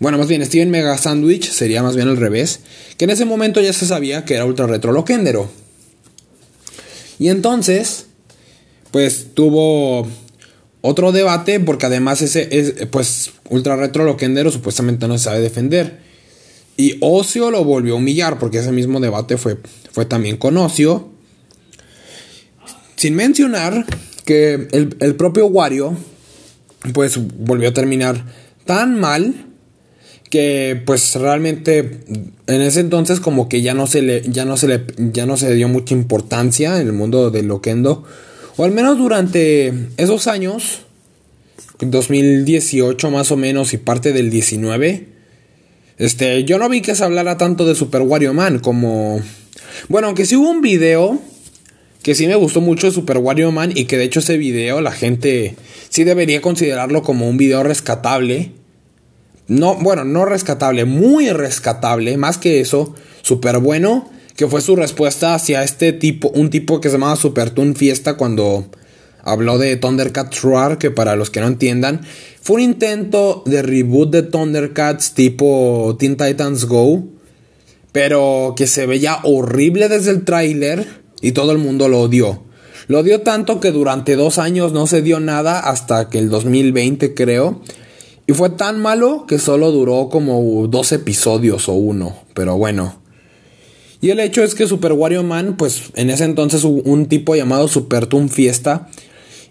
Bueno, 0.01 0.19
más 0.19 0.27
bien 0.27 0.45
Steven 0.45 0.71
Mega 0.71 0.99
Sandwich 0.99 1.53
sería 1.53 1.85
más 1.85 1.95
bien 1.95 2.09
al 2.09 2.17
revés. 2.17 2.63
Que 2.97 3.05
en 3.05 3.11
ese 3.11 3.27
momento 3.27 3.61
ya 3.61 3.73
se 3.73 3.87
sabía 3.87 4.25
que 4.25 4.35
era 4.35 4.45
Ultra 4.45 4.67
Retro 4.67 4.91
Loquendero. 4.91 5.68
Y 7.19 7.29
entonces, 7.29 8.07
pues 8.91 9.29
tuvo 9.35 10.07
otro 10.81 11.13
debate 11.13 11.61
porque 11.61 11.87
además 11.87 12.23
ese 12.23 12.49
es, 12.59 12.87
pues 12.91 13.33
Ultra 13.51 13.77
Retro 13.77 14.05
Loquendero 14.05 14.51
supuestamente 14.51 15.09
no 15.09 15.19
se 15.19 15.25
sabe 15.25 15.41
defender. 15.41 15.99
Y 16.77 16.97
Ocio 17.01 17.51
lo 17.51 17.65
volvió 17.65 17.95
a 17.95 17.97
humillar 17.97 18.39
porque 18.39 18.59
ese 18.59 18.71
mismo 18.71 19.01
debate 19.01 19.37
fue, 19.37 19.59
fue 19.91 20.05
también 20.05 20.37
con 20.37 20.57
Ocio. 20.57 21.11
Sin 22.95 23.15
mencionar 23.15 23.85
que 24.25 24.69
el, 24.73 25.15
propio 25.17 25.47
Wario 25.47 25.97
pues 26.93 27.19
volvió 27.39 27.71
a 27.71 27.75
terminar 27.75 28.25
tan 28.65 29.01
mal 29.01 29.47
que 30.31 30.81
pues 30.85 31.15
realmente 31.15 32.01
en 32.47 32.61
ese 32.63 32.81
entonces 32.81 33.21
como 33.21 33.49
que 33.49 33.63
ya 33.63 33.75
no 33.75 33.87
se 33.87 34.03
le 34.03 34.23
ya 34.23 34.45
no 34.45 34.57
se 34.57 34.69
le 34.69 34.85
ya 34.99 35.27
no 35.27 35.37
se 35.37 35.55
dio 35.55 35.69
mucha 35.69 35.95
importancia 35.95 36.81
en 36.81 36.87
el 36.87 36.93
mundo 36.93 37.31
del 37.31 37.47
loquendo 37.47 38.05
o 38.57 38.65
al 38.65 38.73
menos 38.73 38.99
durante 38.99 39.73
esos 39.97 40.27
años 40.27 40.81
2018 41.81 43.11
más 43.11 43.31
o 43.31 43.37
menos 43.37 43.73
y 43.73 43.79
parte 43.79 44.13
del 44.13 44.31
19 44.31 45.19
este, 45.99 46.45
yo 46.45 46.59
no 46.59 46.69
vi 46.69 46.81
que 46.81 46.95
se 46.95 47.05
hablara 47.05 47.37
tanto 47.37 47.67
de 47.67 47.75
Super 47.75 48.03
Wario 48.03 48.33
Man 48.33 48.61
como... 48.61 49.21
Bueno, 49.89 50.07
aunque 50.07 50.27
sí 50.27 50.37
hubo 50.37 50.49
un 50.49 50.61
video 50.61 51.21
que 52.03 52.15
sí 52.15 52.29
me 52.29 52.37
gustó 52.37 52.61
mucho 52.61 52.87
de 52.87 52.93
Super 52.93 53.19
Wario 53.19 53.51
Man 53.51 53.73
y 53.75 53.85
que 53.85 53.99
de 53.99 54.05
hecho 54.05 54.21
ese 54.21 54.39
video 54.39 54.81
la 54.81 54.93
gente 54.93 55.57
sí 55.89 56.05
debería 56.05 56.41
considerarlo 56.41 57.03
como 57.03 57.29
un 57.29 57.37
video 57.37 57.65
rescatable. 57.65 58.53
No, 59.49 59.75
bueno, 59.77 60.05
no 60.05 60.25
rescatable, 60.25 60.85
muy 60.85 61.31
rescatable, 61.31 62.17
más 62.17 62.39
que 62.39 62.61
eso, 62.61 62.95
súper 63.23 63.59
bueno, 63.59 64.11
que 64.37 64.47
fue 64.47 64.61
su 64.61 64.77
respuesta 64.77 65.35
hacia 65.35 65.65
este 65.65 65.93
tipo, 65.93 66.29
un 66.29 66.51
tipo 66.51 66.81
que 66.81 66.89
se 66.89 66.95
llamaba 66.95 67.17
Super 67.17 67.51
Toon 67.51 67.75
Fiesta 67.75 68.15
cuando 68.15 68.67
habló 69.23 69.59
de 69.59 69.77
Thundercats 69.77 70.43
Roar, 70.43 70.79
que 70.79 70.91
para 70.91 71.17
los 71.17 71.31
que 71.31 71.41
no 71.41 71.47
entiendan, 71.47 72.03
fue 72.41 72.57
un 72.57 72.63
intento 72.63 73.43
de 73.47 73.63
reboot 73.63 74.11
de 74.11 74.23
Thundercats 74.23 75.15
tipo 75.15 75.97
Teen 75.99 76.17
Titans 76.17 76.67
Go, 76.67 77.05
pero 77.93 78.55
que 78.57 78.67
se 78.67 78.87
veía 78.87 79.19
horrible 79.23 79.89
desde 79.89 80.11
el 80.11 80.25
tráiler 80.25 80.87
y 81.21 81.33
todo 81.33 81.53
el 81.53 81.59
mundo 81.59 81.89
lo 81.89 82.01
odió. 82.01 82.43
Lo 82.87 83.01
odió 83.01 83.21
tanto 83.21 83.61
que 83.61 83.71
durante 83.71 84.17
dos 84.17 84.39
años 84.39 84.73
no 84.73 84.87
se 84.87 85.03
dio 85.03 85.21
nada 85.21 85.59
hasta 85.59 86.09
que 86.09 86.19
el 86.19 86.31
2020 86.31 87.13
creo. 87.13 87.61
Y 88.29 88.35
fue 88.35 88.51
tan 88.51 88.79
malo 88.79 89.25
que 89.27 89.39
solo 89.39 89.73
duró 89.73 90.11
como 90.11 90.67
dos 90.69 90.93
episodios 90.93 91.67
o 91.71 91.73
uno. 91.73 92.15
Pero 92.35 92.59
bueno. 92.59 93.01
Y 94.03 94.11
el 94.11 94.21
hecho 94.21 94.45
es 94.45 94.55
que 94.55 94.67
Super 94.67 94.93
Wario 94.93 95.23
Man, 95.23 95.57
pues 95.57 95.85
en 95.95 96.11
ese 96.11 96.25
entonces 96.25 96.63
un 96.63 97.07
tipo 97.07 97.35
llamado 97.35 97.69
Super 97.69 98.07
Toon 98.07 98.29
Fiesta, 98.29 98.91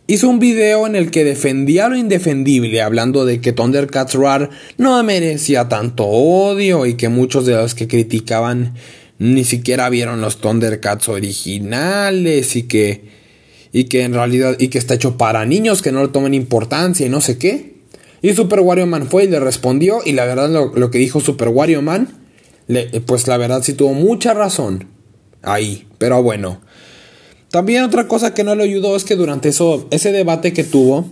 hizo 0.05 0.29
un 0.29 0.37
video 0.37 0.85
en 0.85 0.95
el 0.95 1.09
que 1.09 1.23
defendía 1.23 1.89
lo 1.89 1.97
indefendible, 1.97 2.83
hablando 2.83 3.25
de 3.25 3.41
que 3.41 3.51
Thundercats 3.51 4.13
Roar 4.13 4.51
no 4.77 5.01
merecía 5.03 5.67
tanto 5.67 6.05
odio 6.05 6.85
y 6.85 6.93
que 6.93 7.09
muchos 7.09 7.47
de 7.47 7.55
los 7.55 7.73
que 7.73 7.87
criticaban 7.87 8.75
ni 9.17 9.43
siquiera 9.43 9.89
vieron 9.89 10.21
los 10.21 10.37
Thundercats 10.37 11.09
originales 11.09 12.55
y 12.55 12.63
que 12.63 13.05
y 13.73 13.85
que 13.85 14.03
en 14.03 14.13
realidad 14.13 14.55
y 14.59 14.67
que 14.67 14.77
está 14.77 14.93
hecho 14.93 15.17
para 15.17 15.47
niños 15.47 15.81
que 15.81 15.91
no 15.91 16.03
le 16.03 16.09
tomen 16.09 16.35
importancia 16.35 17.07
y 17.07 17.09
no 17.09 17.21
sé 17.21 17.39
qué. 17.39 17.76
Y 18.21 18.33
Super 18.33 18.61
Wario 18.61 18.87
Man 18.87 19.07
fue 19.07 19.25
y 19.25 19.27
le 19.27 19.39
respondió 19.39 19.99
y 20.03 20.13
la 20.13 20.25
verdad 20.25 20.49
lo, 20.49 20.91
que 20.91 20.97
dijo 20.97 21.19
Super 21.19 21.49
Wario 21.49 21.81
Man, 21.81 22.09
pues 23.05 23.27
la 23.27 23.37
verdad 23.37 23.61
sí 23.63 23.73
tuvo 23.73 23.93
mucha 23.93 24.33
razón 24.33 24.87
ahí, 25.43 25.87
pero 25.97 26.21
bueno. 26.23 26.61
También 27.49 27.83
otra 27.83 28.07
cosa 28.07 28.33
que 28.33 28.43
no 28.43 28.55
le 28.55 28.63
ayudó 28.63 28.95
es 28.95 29.03
que 29.03 29.15
durante 29.15 29.49
eso, 29.49 29.87
ese 29.91 30.11
debate 30.11 30.51
que 30.51 30.63
tuvo 30.63 31.09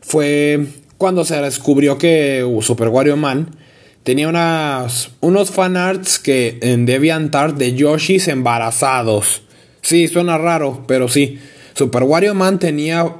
fue 0.00 0.66
cuando 0.98 1.24
se 1.24 1.40
descubrió 1.40 1.98
que 1.98 2.46
Super 2.60 2.88
Wario 2.88 3.16
Man 3.16 3.56
tenía 4.02 4.28
unas, 4.28 5.10
unos 5.20 5.50
fanarts 5.50 6.18
que 6.18 6.58
en 6.62 6.86
DeviantArt 6.86 7.56
de 7.56 7.74
Yoshis 7.74 8.28
embarazados. 8.28 9.42
Sí, 9.82 10.08
suena 10.08 10.38
raro, 10.38 10.84
pero 10.86 11.08
sí. 11.08 11.38
Super 11.74 12.02
Wario 12.02 12.34
Man 12.34 12.58
tenía 12.58 13.16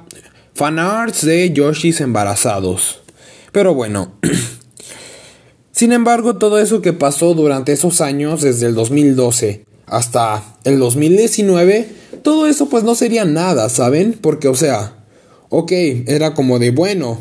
fanarts 0.58 1.24
de 1.24 1.52
Yoshis 1.52 2.00
embarazados. 2.00 2.98
Pero 3.52 3.74
bueno. 3.74 4.18
Sin 5.72 5.92
embargo, 5.92 6.34
todo 6.34 6.58
eso 6.58 6.82
que 6.82 6.92
pasó 6.92 7.34
durante 7.34 7.70
esos 7.70 8.00
años, 8.00 8.42
desde 8.42 8.66
el 8.66 8.74
2012 8.74 9.64
hasta 9.86 10.42
el 10.64 10.80
2019, 10.80 11.88
todo 12.24 12.48
eso 12.48 12.68
pues 12.68 12.82
no 12.82 12.96
sería 12.96 13.24
nada, 13.24 13.68
¿saben? 13.68 14.18
Porque, 14.20 14.48
o 14.48 14.56
sea, 14.56 15.04
ok, 15.48 15.70
era 16.08 16.34
como 16.34 16.58
de 16.58 16.72
bueno, 16.72 17.20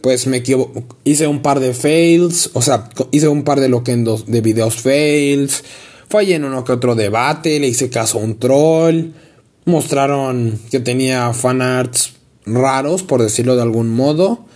pues 0.00 0.28
me 0.28 0.36
equivoco, 0.36 0.84
hice 1.02 1.26
un 1.26 1.42
par 1.42 1.58
de 1.58 1.74
fails, 1.74 2.50
o 2.52 2.62
sea, 2.62 2.88
hice 3.10 3.26
un 3.26 3.42
par 3.42 3.58
de 3.58 3.68
loquendos 3.68 4.26
de 4.26 4.40
videos 4.40 4.76
fails, 4.76 5.64
fallé 6.08 6.36
en 6.36 6.44
uno 6.44 6.62
que 6.62 6.70
otro 6.70 6.94
debate, 6.94 7.58
le 7.58 7.66
hice 7.66 7.90
caso 7.90 8.20
a 8.20 8.22
un 8.22 8.38
troll, 8.38 9.06
mostraron 9.64 10.60
que 10.70 10.78
tenía 10.78 11.32
fanarts 11.32 12.17
raros, 12.54 13.02
por 13.02 13.22
decirlo 13.22 13.56
de 13.56 13.62
algún 13.62 13.90
modo, 13.90 14.46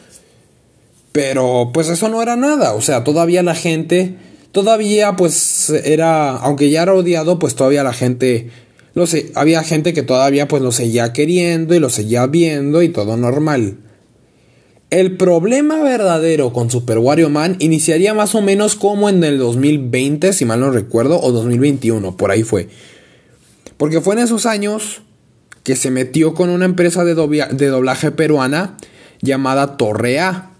pero 1.12 1.70
pues 1.72 1.88
eso 1.88 2.09
no 2.09 2.22
era 2.22 2.37
nada, 2.37 2.74
o 2.74 2.81
sea, 2.81 3.05
todavía 3.05 3.42
la 3.42 3.55
gente, 3.55 4.16
todavía 4.52 5.16
pues 5.16 5.70
era, 5.70 6.37
aunque 6.37 6.70
ya 6.70 6.83
era 6.83 6.94
odiado, 6.94 7.38
pues 7.38 7.55
todavía 7.55 7.83
la 7.83 7.92
gente 7.92 8.50
lo 8.94 9.07
sé, 9.07 9.33
había 9.35 9.62
gente 9.62 9.94
que 9.94 10.02
todavía 10.02 10.48
pues 10.48 10.62
lo 10.62 10.70
seguía 10.70 11.12
queriendo 11.12 11.74
y 11.74 11.78
lo 11.78 11.88
seguía 11.88 12.26
viendo 12.26 12.83
y 12.83 12.90
todo 12.90 13.16
normal. 13.16 13.78
El 14.90 15.16
problema 15.16 15.83
verdadero 15.83 16.52
con 16.52 16.70
Super 16.70 16.98
Wario 16.98 17.31
Man 17.31 17.57
iniciaría 17.61 18.12
más 18.12 18.35
o 18.35 18.42
menos 18.42 18.74
como 18.74 19.09
en 19.09 19.24
el 19.24 19.38
2020, 19.38 20.35
si 20.35 20.44
mal 20.44 20.61
no 20.61 20.70
recuerdo, 20.70 21.18
o 21.18 21.33
2021, 21.33 22.14
por 22.18 22.31
ahí 22.31 22.42
fue. 22.42 22.68
Porque 23.78 24.02
fue 24.02 24.14
en 24.16 24.20
esos 24.20 24.44
años 24.44 25.00
que 25.62 25.77
se 25.77 25.90
metió 25.90 26.35
con 26.35 26.51
una 26.51 26.64
empresa 26.64 27.05
de, 27.05 27.14
doblaje 27.14 28.11
peruana 28.11 28.77
llamada 29.20 29.77
Torrea. 29.77 30.51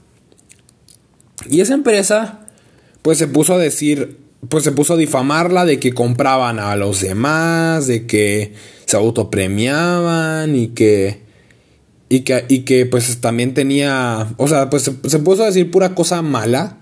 Y 1.48 1.60
esa 1.60 1.74
empresa 1.74 2.46
pues 3.02 3.18
se 3.18 3.26
puso 3.26 3.54
a 3.54 3.58
decir 3.58 4.18
pues 4.48 4.64
se 4.64 4.72
puso 4.72 4.94
a 4.94 4.96
difamarla 4.96 5.64
de 5.64 5.78
que 5.78 5.92
compraban 5.92 6.58
a 6.58 6.74
los 6.74 7.00
demás, 7.00 7.86
de 7.86 8.06
que 8.06 8.54
se 8.86 8.96
autopremiaban 8.96 10.56
y 10.56 10.68
que 10.68 11.22
y 12.12 12.20
que, 12.20 12.44
y 12.48 12.60
que 12.60 12.84
pues 12.84 13.22
también 13.22 13.54
tenía, 13.54 14.34
o 14.36 14.46
sea, 14.46 14.68
pues 14.68 14.82
se, 14.82 15.18
puso 15.20 15.44
a 15.44 15.46
decir 15.46 15.70
pura 15.70 15.94
cosa 15.94 16.20
mala. 16.20 16.76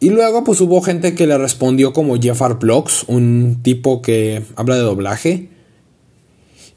Y 0.00 0.10
luego 0.10 0.42
pues 0.42 0.60
hubo 0.60 0.82
gente 0.82 1.14
que 1.14 1.28
le 1.28 1.38
respondió 1.38 1.92
como 1.92 2.20
Jeffar 2.20 2.58
Blocks, 2.58 3.04
un 3.06 3.60
tipo 3.62 4.02
que 4.02 4.42
habla 4.56 4.74
de 4.74 4.80
doblaje. 4.80 5.48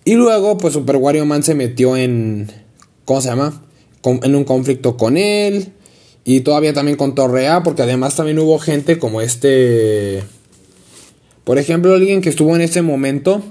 Y 0.09 0.15
luego 0.15 0.57
pues 0.57 0.73
Super 0.73 0.95
Wario 0.95 1.23
Man 1.27 1.43
se 1.43 1.53
metió 1.53 1.95
en, 1.95 2.51
¿cómo 3.05 3.21
se 3.21 3.29
llama? 3.29 3.61
en 4.03 4.33
un 4.33 4.43
conflicto 4.43 4.97
con 4.97 5.17
él. 5.17 5.71
Y 6.25 6.39
todavía 6.39 6.73
también 6.73 6.97
con 6.97 7.13
Torrea, 7.13 7.61
porque 7.61 7.83
además 7.83 8.15
también 8.15 8.39
hubo 8.39 8.57
gente 8.57 8.97
como 8.97 9.21
este... 9.21 10.23
Por 11.43 11.59
ejemplo, 11.59 11.93
alguien 11.93 12.21
que 12.21 12.29
estuvo 12.29 12.55
en 12.55 12.63
ese 12.63 12.81
momento 12.81 13.43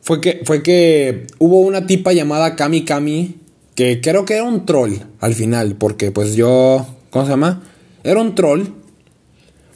fue 0.00 0.20
que, 0.20 0.40
fue 0.44 0.64
que 0.64 1.28
hubo 1.38 1.60
una 1.60 1.86
tipa 1.86 2.12
llamada 2.12 2.56
Kami 2.56 2.84
Kami, 2.84 3.36
que 3.76 4.00
creo 4.00 4.24
que 4.24 4.34
era 4.34 4.42
un 4.42 4.66
troll 4.66 4.94
al 5.20 5.34
final, 5.34 5.76
porque 5.76 6.10
pues 6.10 6.34
yo... 6.34 6.88
¿Cómo 7.10 7.24
se 7.24 7.30
llama? 7.30 7.62
Era 8.02 8.20
un 8.20 8.34
troll. 8.34 8.64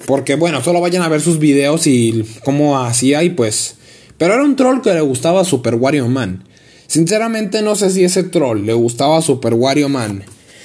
Porque 0.05 0.35
bueno, 0.35 0.65
solo 0.65 0.81
vayan 0.81 1.03
a 1.05 1.09
ver 1.09 1.21
sus 1.21 1.39
videos 1.39 1.87
y 1.87 2.25
cómo 2.43 2.77
hacía 2.81 3.23
y 3.23 3.31
pues... 3.31 3.78
Pero 4.19 4.35
era 4.35 4.43
un 4.43 4.57
troll 4.57 4.83
que 4.83 4.93
le 4.93 5.01
gustaba 5.01 5.45
Super 5.45 5.77
Wario 5.77 6.09
Man. 6.09 6.45
Sinceramente 6.89 7.63
no 7.63 7.77
sé 7.77 7.91
si 7.91 8.05
ese 8.05 8.25
troll 8.25 8.67
le 8.67 8.75
gustaba 8.75 9.23
Super 9.23 9.55
Wario 9.55 9.89
Man 9.89 10.25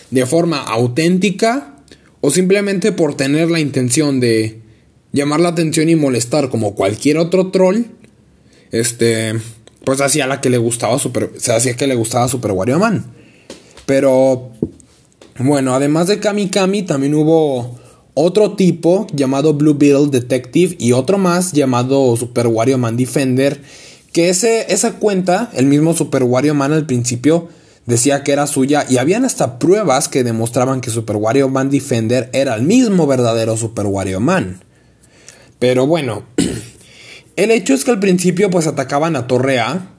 de 0.09 0.25
forma 0.25 0.61
auténtica 0.61 1.75
o 2.21 2.29
simplemente 2.29 2.91
por 2.91 3.15
tener 3.15 3.49
la 3.51 3.59
intención 3.59 4.19
de 4.19 4.61
llamar 5.11 5.39
la 5.39 5.49
atención 5.49 5.89
y 5.89 5.95
molestar 5.95 6.49
como 6.49 6.75
cualquier 6.75 7.17
otro 7.17 7.51
troll. 7.51 7.83
Este, 8.71 9.33
pues 9.83 10.01
hacía 10.01 10.27
la 10.27 10.41
que 10.41 10.49
le 10.49 10.57
gustaba 10.57 10.97
Super, 10.97 11.31
se 11.37 11.53
hacía 11.53 11.75
que 11.75 11.87
le 11.87 11.95
gustaba 11.95 12.27
Super 12.27 12.51
Wario 12.51 12.79
Man. 12.79 13.05
Pero 13.85 14.51
bueno, 15.39 15.75
además 15.75 16.07
de 16.07 16.19
Kami 16.19 16.49
Kami 16.49 16.83
también 16.83 17.13
hubo 17.15 17.79
otro 18.13 18.54
tipo 18.56 19.08
llamado 19.13 19.54
Blue 19.54 19.76
Beetle 19.76 20.08
Detective 20.10 20.76
y 20.80 20.91
otro 20.91 21.17
más 21.17 21.52
llamado 21.52 22.15
Super 22.15 22.47
Wario 22.47 22.78
Man 22.78 22.97
Defender. 22.97 23.62
Que 24.12 24.30
ese, 24.30 24.71
esa 24.71 24.93
cuenta, 24.93 25.49
el 25.54 25.65
mismo 25.65 25.93
Super 25.93 26.23
Wario 26.23 26.54
Man 26.54 26.71
al 26.71 26.86
principio 26.86 27.49
decía 27.86 28.23
que 28.23 28.32
era 28.32 28.47
suya 28.47 28.86
y 28.88 28.97
habían 28.97 29.26
hasta 29.26 29.60
pruebas 29.60 30.08
que 30.08 30.23
demostraban 30.23 30.82
que 30.82 30.89
Super 30.89 31.17
Wario 31.17 31.49
Man 31.49 31.69
Defender 31.69 32.30
era 32.34 32.56
el 32.56 32.62
mismo 32.62 33.08
verdadero 33.08 33.58
Super 33.58 33.88
Wario 33.88 34.19
Man. 34.19 34.62
Pero 35.60 35.88
bueno, 35.88 36.23
el 37.36 37.52
hecho 37.52 37.73
es 37.73 37.84
que 37.84 37.91
al 37.91 37.99
principio 37.99 38.49
pues 38.49 38.67
atacaban 38.67 39.15
a 39.15 39.28
Torre 39.28 39.60
A, 39.60 39.89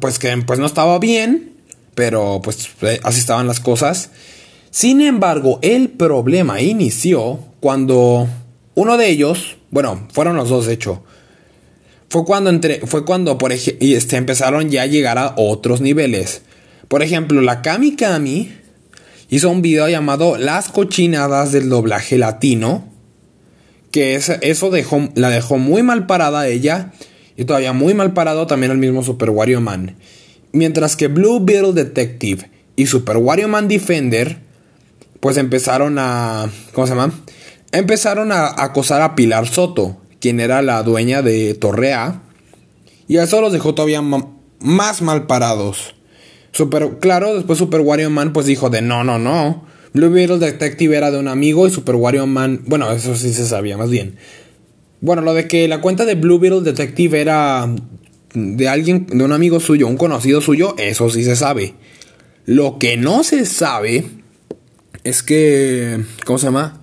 pues 0.00 0.18
que 0.18 0.34
pues 0.46 0.58
no 0.58 0.66
estaba 0.66 0.98
bien, 0.98 1.52
pero 1.94 2.40
pues 2.42 2.68
eh, 2.82 3.00
así 3.02 3.20
estaban 3.20 3.46
las 3.46 3.60
cosas. 3.60 4.10
Sin 4.74 5.00
embargo, 5.02 5.60
el 5.62 5.88
problema 5.88 6.60
inició 6.60 7.38
cuando 7.60 8.26
uno 8.74 8.96
de 8.96 9.08
ellos, 9.08 9.56
bueno, 9.70 10.08
fueron 10.12 10.34
los 10.34 10.48
dos 10.48 10.66
de 10.66 10.72
hecho, 10.72 11.04
fue 12.08 12.24
cuando, 12.24 12.50
entre, 12.50 12.84
fue 12.84 13.04
cuando 13.04 13.38
por 13.38 13.52
este, 13.52 14.16
empezaron 14.16 14.70
ya 14.70 14.82
a 14.82 14.86
llegar 14.86 15.16
a 15.16 15.34
otros 15.36 15.80
niveles. 15.80 16.42
Por 16.88 17.04
ejemplo, 17.04 17.40
la 17.40 17.62
Kami 17.62 17.94
Kami 17.94 18.50
hizo 19.28 19.48
un 19.48 19.62
video 19.62 19.88
llamado 19.88 20.38
Las 20.38 20.70
cochinadas 20.70 21.52
del 21.52 21.68
doblaje 21.68 22.18
latino. 22.18 22.88
Que 23.92 24.16
eso 24.16 24.70
dejó, 24.70 25.08
la 25.14 25.30
dejó 25.30 25.56
muy 25.56 25.84
mal 25.84 26.06
parada 26.06 26.48
ella. 26.48 26.92
Y 27.36 27.44
todavía 27.44 27.72
muy 27.72 27.94
mal 27.94 28.12
parado 28.12 28.48
también 28.48 28.72
al 28.72 28.78
mismo 28.78 29.04
Super 29.04 29.30
Wario 29.30 29.60
Man. 29.60 29.94
Mientras 30.50 30.96
que 30.96 31.06
Blue 31.06 31.38
Beetle 31.44 31.74
Detective 31.74 32.50
y 32.74 32.86
Super 32.86 33.18
Wario 33.18 33.46
Man 33.46 33.68
Defender 33.68 34.43
pues 35.24 35.38
empezaron 35.38 35.98
a... 35.98 36.50
¿Cómo 36.74 36.86
se 36.86 36.94
llama? 36.94 37.10
Empezaron 37.72 38.30
a 38.30 38.62
acosar 38.62 39.00
a 39.00 39.14
Pilar 39.14 39.48
Soto, 39.48 39.96
quien 40.20 40.38
era 40.38 40.60
la 40.60 40.82
dueña 40.82 41.22
de 41.22 41.54
Torrea. 41.54 42.20
Y 43.08 43.16
eso 43.16 43.40
los 43.40 43.50
dejó 43.50 43.74
todavía 43.74 44.02
más 44.02 45.00
mal 45.00 45.26
parados. 45.26 45.94
Super, 46.52 46.98
claro, 47.00 47.34
después 47.36 47.58
Super 47.58 47.80
Wario 47.80 48.10
Man 48.10 48.34
pues 48.34 48.44
dijo 48.44 48.68
de 48.68 48.82
no, 48.82 49.02
no, 49.02 49.18
no. 49.18 49.64
Blue 49.94 50.10
Beetle 50.10 50.36
Detective 50.36 50.94
era 50.94 51.10
de 51.10 51.18
un 51.18 51.28
amigo 51.28 51.66
y 51.66 51.70
Super 51.70 51.94
Wario 51.94 52.26
Man... 52.26 52.60
Bueno, 52.66 52.92
eso 52.92 53.16
sí 53.16 53.32
se 53.32 53.46
sabía 53.46 53.78
más 53.78 53.88
bien. 53.88 54.16
Bueno, 55.00 55.22
lo 55.22 55.32
de 55.32 55.48
que 55.48 55.66
la 55.68 55.80
cuenta 55.80 56.04
de 56.04 56.16
Blue 56.16 56.38
Beetle 56.38 56.60
Detective 56.60 57.18
era 57.18 57.66
de 58.34 58.68
alguien, 58.68 59.06
de 59.06 59.24
un 59.24 59.32
amigo 59.32 59.58
suyo, 59.58 59.86
un 59.86 59.96
conocido 59.96 60.42
suyo, 60.42 60.74
eso 60.76 61.08
sí 61.08 61.24
se 61.24 61.34
sabe. 61.34 61.72
Lo 62.44 62.78
que 62.78 62.98
no 62.98 63.24
se 63.24 63.46
sabe 63.46 64.22
es 65.04 65.22
que, 65.22 66.02
¿cómo 66.24 66.38
se 66.38 66.46
llama? 66.46 66.82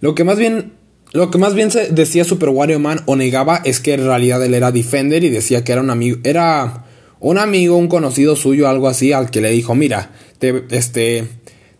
Lo 0.00 0.14
que 0.14 0.24
más 0.24 0.38
bien, 0.38 0.72
lo 1.12 1.30
que 1.30 1.38
más 1.38 1.54
bien 1.54 1.70
se 1.70 1.88
decía 1.88 2.24
Super 2.24 2.48
Wario 2.50 2.78
Man 2.78 3.02
o 3.06 3.16
negaba 3.16 3.60
es 3.64 3.80
que 3.80 3.94
en 3.94 4.04
realidad 4.04 4.44
él 4.44 4.54
era 4.54 4.72
Defender 4.72 5.24
y 5.24 5.28
decía 5.28 5.64
que 5.64 5.72
era 5.72 5.80
un 5.80 5.90
amigo, 5.90 6.18
era 6.24 6.84
un 7.20 7.38
amigo, 7.38 7.76
un 7.76 7.88
conocido 7.88 8.36
suyo, 8.36 8.68
algo 8.68 8.88
así, 8.88 9.12
al 9.12 9.30
que 9.30 9.40
le 9.40 9.50
dijo, 9.50 9.74
mira, 9.74 10.12
te, 10.38 10.64
este, 10.70 11.26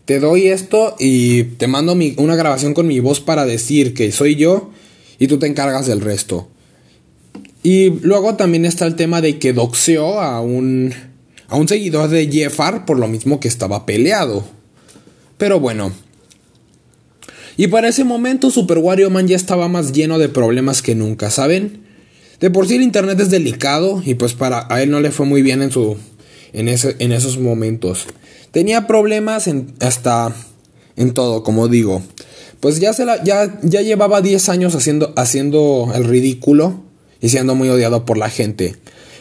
te 0.05 0.19
doy 0.19 0.47
esto 0.47 0.95
y 0.99 1.43
te 1.43 1.67
mando 1.67 1.95
una 2.17 2.35
grabación 2.35 2.73
con 2.73 2.87
mi 2.87 2.99
voz 2.99 3.19
para 3.19 3.45
decir 3.45 3.93
que 3.93 4.11
soy 4.11 4.35
yo 4.35 4.71
y 5.19 5.27
tú 5.27 5.39
te 5.39 5.47
encargas 5.47 5.87
del 5.87 6.01
resto. 6.01 6.49
Y 7.63 7.89
luego 8.01 8.35
también 8.35 8.65
está 8.65 8.85
el 8.85 8.95
tema 8.95 9.21
de 9.21 9.39
que 9.39 9.53
doxeó 9.53 10.19
a 10.19 10.41
un, 10.41 10.93
a 11.47 11.57
un 11.57 11.67
seguidor 11.67 12.09
de 12.09 12.31
Jeffar 12.31 12.85
por 12.85 12.97
lo 12.99 13.07
mismo 13.07 13.39
que 13.39 13.47
estaba 13.47 13.85
peleado. 13.85 14.56
Pero 15.37 15.59
bueno. 15.59 15.91
Y 17.57 17.67
para 17.67 17.87
ese 17.87 18.03
momento 18.03 18.51
Super 18.51 18.77
Wario 18.77 19.09
Man 19.09 19.27
ya 19.27 19.35
estaba 19.35 19.67
más 19.67 19.91
lleno 19.91 20.19
de 20.19 20.29
problemas 20.29 20.81
que 20.81 20.95
nunca, 20.95 21.31
¿saben? 21.31 21.81
De 22.39 22.51
por 22.51 22.67
sí 22.67 22.75
el 22.75 22.83
internet 22.83 23.19
es 23.19 23.31
delicado 23.31 24.01
y 24.05 24.13
pues 24.13 24.33
para 24.33 24.67
a 24.69 24.83
él 24.83 24.91
no 24.91 24.99
le 24.99 25.11
fue 25.11 25.25
muy 25.25 25.41
bien 25.41 25.63
en 25.63 25.71
su 25.71 25.97
en, 26.53 26.67
ese, 26.67 26.95
en 26.99 27.11
esos 27.11 27.39
momentos. 27.39 28.05
Tenía 28.51 28.87
problemas 28.87 29.47
en, 29.47 29.73
hasta 29.79 30.33
en 30.95 31.13
todo, 31.13 31.43
como 31.43 31.67
digo. 31.67 32.01
Pues 32.59 32.79
ya 32.79 32.93
se 32.93 33.05
la, 33.05 33.23
ya, 33.23 33.59
ya 33.61 33.81
llevaba 33.81 34.21
10 34.21 34.49
años 34.49 34.75
haciendo, 34.75 35.13
haciendo 35.15 35.91
el 35.93 36.03
ridículo 36.03 36.81
y 37.21 37.29
siendo 37.29 37.55
muy 37.55 37.69
odiado 37.69 38.05
por 38.05 38.17
la 38.17 38.29
gente. 38.29 38.75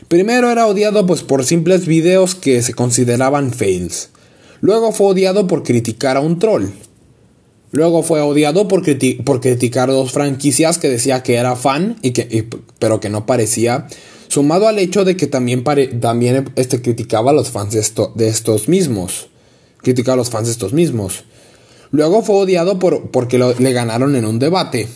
Primero 0.08 0.50
era 0.50 0.66
odiado 0.66 1.06
pues 1.06 1.22
por 1.22 1.44
simples 1.44 1.86
videos 1.86 2.34
que 2.34 2.62
se 2.62 2.74
consideraban 2.74 3.52
fails. 3.52 4.10
Luego 4.60 4.92
fue 4.92 5.08
odiado 5.08 5.46
por 5.46 5.62
criticar 5.62 6.16
a 6.16 6.20
un 6.20 6.38
troll. 6.38 6.66
Luego 7.72 8.02
fue 8.02 8.20
odiado 8.20 8.68
por, 8.68 8.82
por 9.24 9.40
criticar 9.40 9.88
dos 9.88 10.12
franquicias 10.12 10.78
que 10.78 10.88
decía 10.88 11.22
que 11.22 11.34
era 11.34 11.56
fan, 11.56 11.96
y 12.02 12.12
que, 12.12 12.48
pero 12.78 13.00
que 13.00 13.10
no 13.10 13.26
parecía. 13.26 13.86
Sumado 14.28 14.68
al 14.68 14.78
hecho 14.78 15.04
de 15.04 15.16
que 15.16 15.26
también, 15.26 15.64
también 16.00 16.50
este, 16.56 16.80
criticaba 16.80 17.30
a 17.30 17.34
los 17.34 17.50
fans 17.50 17.72
de, 17.72 18.28
estos 18.28 18.68
mismos. 18.68 19.28
Criticaba 19.82 20.14
a 20.14 20.16
los 20.16 20.30
fans 20.30 20.46
de 20.46 20.52
estos 20.52 20.72
mismos. 20.72 21.24
Luego 21.90 22.22
fue 22.22 22.36
odiado 22.36 22.78
por, 22.78 23.10
porque 23.10 23.38
le 23.38 23.72
ganaron 23.72 24.16
en 24.16 24.24
un 24.24 24.38
debate. 24.38 24.88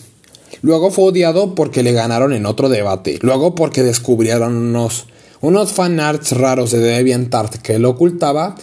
Luego 0.61 0.91
fue 0.91 1.05
odiado 1.05 1.55
porque 1.55 1.83
le 1.83 1.93
ganaron 1.93 2.33
en 2.33 2.45
otro 2.45 2.69
debate. 2.69 3.19
Luego 3.21 3.55
porque 3.55 3.83
descubrieron 3.83 4.55
unos, 4.55 5.05
unos 5.39 5.71
fanarts 5.71 6.33
raros 6.33 6.71
de 6.71 6.79
DeviantArt 6.79 7.55
que 7.57 7.75
él 7.75 7.85
ocultaba. 7.85 8.55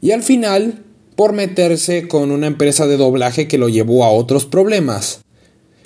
Y 0.00 0.12
al 0.12 0.22
final, 0.22 0.84
por 1.16 1.32
meterse 1.32 2.08
con 2.08 2.30
una 2.30 2.46
empresa 2.46 2.86
de 2.86 2.96
doblaje 2.96 3.46
que 3.46 3.58
lo 3.58 3.68
llevó 3.68 4.04
a 4.04 4.10
otros 4.10 4.46
problemas. 4.46 5.20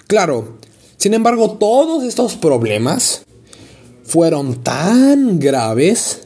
Claro, 0.07 0.59
sin 0.97 1.15
embargo, 1.15 1.59
todos 1.59 2.05
estos 2.05 2.37
problemas 2.37 3.25
fueron 4.05 4.63
tan 4.63 5.39
graves 5.39 6.21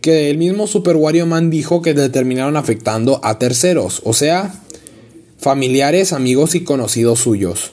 que 0.00 0.30
el 0.30 0.38
mismo 0.38 0.66
Super 0.68 0.96
Wario 0.96 1.26
Man 1.26 1.50
dijo 1.50 1.82
que 1.82 1.94
le 1.94 2.08
terminaron 2.08 2.56
afectando 2.56 3.20
a 3.24 3.38
terceros, 3.38 4.02
o 4.04 4.12
sea, 4.12 4.62
familiares, 5.38 6.12
amigos 6.12 6.54
y 6.54 6.62
conocidos 6.62 7.18
suyos. 7.20 7.72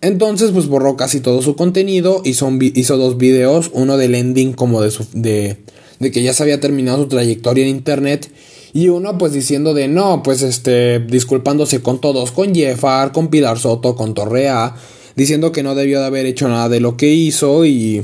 Entonces, 0.00 0.50
pues 0.50 0.66
borró 0.66 0.96
casi 0.96 1.20
todo 1.20 1.42
su 1.42 1.54
contenido, 1.54 2.22
hizo, 2.24 2.50
hizo 2.60 2.96
dos 2.96 3.16
videos, 3.16 3.70
uno 3.72 3.96
del 3.96 4.14
ending 4.14 4.52
como 4.52 4.80
de, 4.80 4.92
de, 5.12 5.56
de 6.00 6.10
que 6.10 6.22
ya 6.22 6.32
se 6.32 6.42
había 6.42 6.60
terminado 6.60 6.98
su 6.98 7.08
trayectoria 7.08 7.64
en 7.64 7.70
internet 7.70 8.30
y 8.72 8.88
uno 8.88 9.18
pues 9.18 9.32
diciendo 9.32 9.74
de 9.74 9.88
no, 9.88 10.22
pues 10.22 10.42
este, 10.42 11.00
disculpándose 11.00 11.80
con 11.80 12.00
todos, 12.00 12.32
con 12.32 12.54
Jeffar, 12.54 13.12
con 13.12 13.28
Pilar 13.28 13.58
Soto, 13.58 13.94
con 13.94 14.14
Torrea, 14.14 14.74
diciendo 15.16 15.52
que 15.52 15.62
no 15.62 15.74
debió 15.74 16.00
de 16.00 16.06
haber 16.06 16.26
hecho 16.26 16.48
nada 16.48 16.68
de 16.68 16.80
lo 16.80 16.96
que 16.96 17.08
hizo 17.08 17.64
y... 17.64 18.02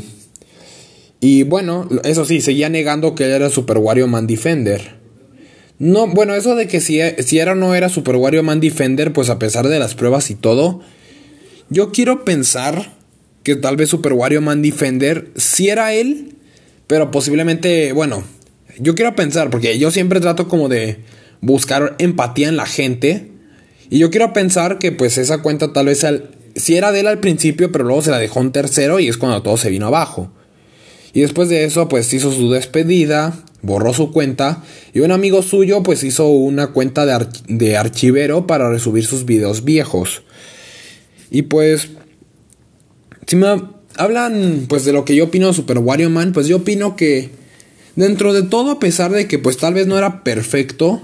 Y 1.20 1.42
bueno, 1.44 1.88
eso 2.02 2.26
sí, 2.26 2.42
seguía 2.42 2.68
negando 2.68 3.14
que 3.14 3.24
él 3.24 3.30
era 3.30 3.48
Super 3.48 3.78
Wario 3.78 4.06
Man 4.06 4.26
Defender. 4.26 4.96
No, 5.78 6.06
bueno, 6.06 6.34
eso 6.34 6.54
de 6.54 6.68
que 6.68 6.82
si, 6.82 7.00
si 7.18 7.38
era 7.38 7.52
o 7.52 7.54
no 7.54 7.74
era 7.74 7.88
Super 7.88 8.16
Wario 8.16 8.42
Man 8.42 8.60
Defender, 8.60 9.12
pues 9.12 9.30
a 9.30 9.38
pesar 9.38 9.68
de 9.68 9.78
las 9.78 9.94
pruebas 9.94 10.30
y 10.30 10.34
todo, 10.34 10.82
yo 11.70 11.92
quiero 11.92 12.26
pensar 12.26 12.92
que 13.42 13.56
tal 13.56 13.76
vez 13.76 13.88
Super 13.88 14.12
Wario 14.12 14.40
Man 14.40 14.60
Defender 14.62 15.30
sí 15.36 15.68
era 15.68 15.94
él, 15.94 16.36
pero 16.86 17.10
posiblemente, 17.10 17.92
bueno, 17.92 18.22
yo 18.78 18.94
quiero 18.94 19.14
pensar, 19.14 19.50
porque 19.50 19.78
yo 19.78 19.90
siempre 19.90 20.20
trato 20.20 20.48
como 20.48 20.68
de 20.68 20.98
buscar 21.40 21.94
empatía 21.98 22.48
en 22.48 22.56
la 22.56 22.66
gente. 22.66 23.30
Y 23.90 23.98
yo 23.98 24.10
quiero 24.10 24.32
pensar 24.32 24.78
que 24.78 24.92
pues 24.92 25.18
esa 25.18 25.42
cuenta 25.42 25.72
tal 25.72 25.86
vez 25.86 26.04
si 26.56 26.76
era 26.76 26.92
de 26.92 27.00
él 27.00 27.06
al 27.06 27.20
principio, 27.20 27.70
pero 27.70 27.84
luego 27.84 28.02
se 28.02 28.10
la 28.10 28.18
dejó 28.18 28.40
un 28.40 28.52
tercero 28.52 28.98
y 28.98 29.08
es 29.08 29.18
cuando 29.18 29.42
todo 29.42 29.56
se 29.56 29.70
vino 29.70 29.86
abajo. 29.86 30.32
Y 31.12 31.20
después 31.20 31.48
de 31.48 31.64
eso 31.64 31.88
pues 31.88 32.12
hizo 32.12 32.32
su 32.32 32.50
despedida, 32.50 33.44
borró 33.62 33.92
su 33.92 34.10
cuenta 34.10 34.64
y 34.92 35.00
un 35.00 35.12
amigo 35.12 35.42
suyo 35.42 35.82
pues 35.82 36.02
hizo 36.02 36.28
una 36.28 36.68
cuenta 36.68 37.06
de, 37.06 37.26
de 37.46 37.76
archivero 37.76 38.46
para 38.46 38.70
resubir 38.70 39.04
sus 39.04 39.24
videos 39.24 39.64
viejos. 39.64 40.22
Y 41.30 41.42
pues 41.42 41.90
si 43.26 43.36
me 43.36 43.62
hablan 43.96 44.66
pues 44.68 44.84
de 44.84 44.92
lo 44.92 45.04
que 45.04 45.14
yo 45.14 45.24
opino 45.24 45.48
de 45.48 45.54
Super 45.54 45.78
Wario 45.78 46.10
Man, 46.10 46.32
pues 46.32 46.46
yo 46.46 46.58
opino 46.58 46.96
que 46.96 47.43
Dentro 47.96 48.32
de 48.32 48.42
todo, 48.42 48.72
a 48.72 48.80
pesar 48.80 49.12
de 49.12 49.28
que 49.28 49.38
pues 49.38 49.56
tal 49.56 49.74
vez 49.74 49.86
no 49.86 49.96
era 49.96 50.24
perfecto, 50.24 51.02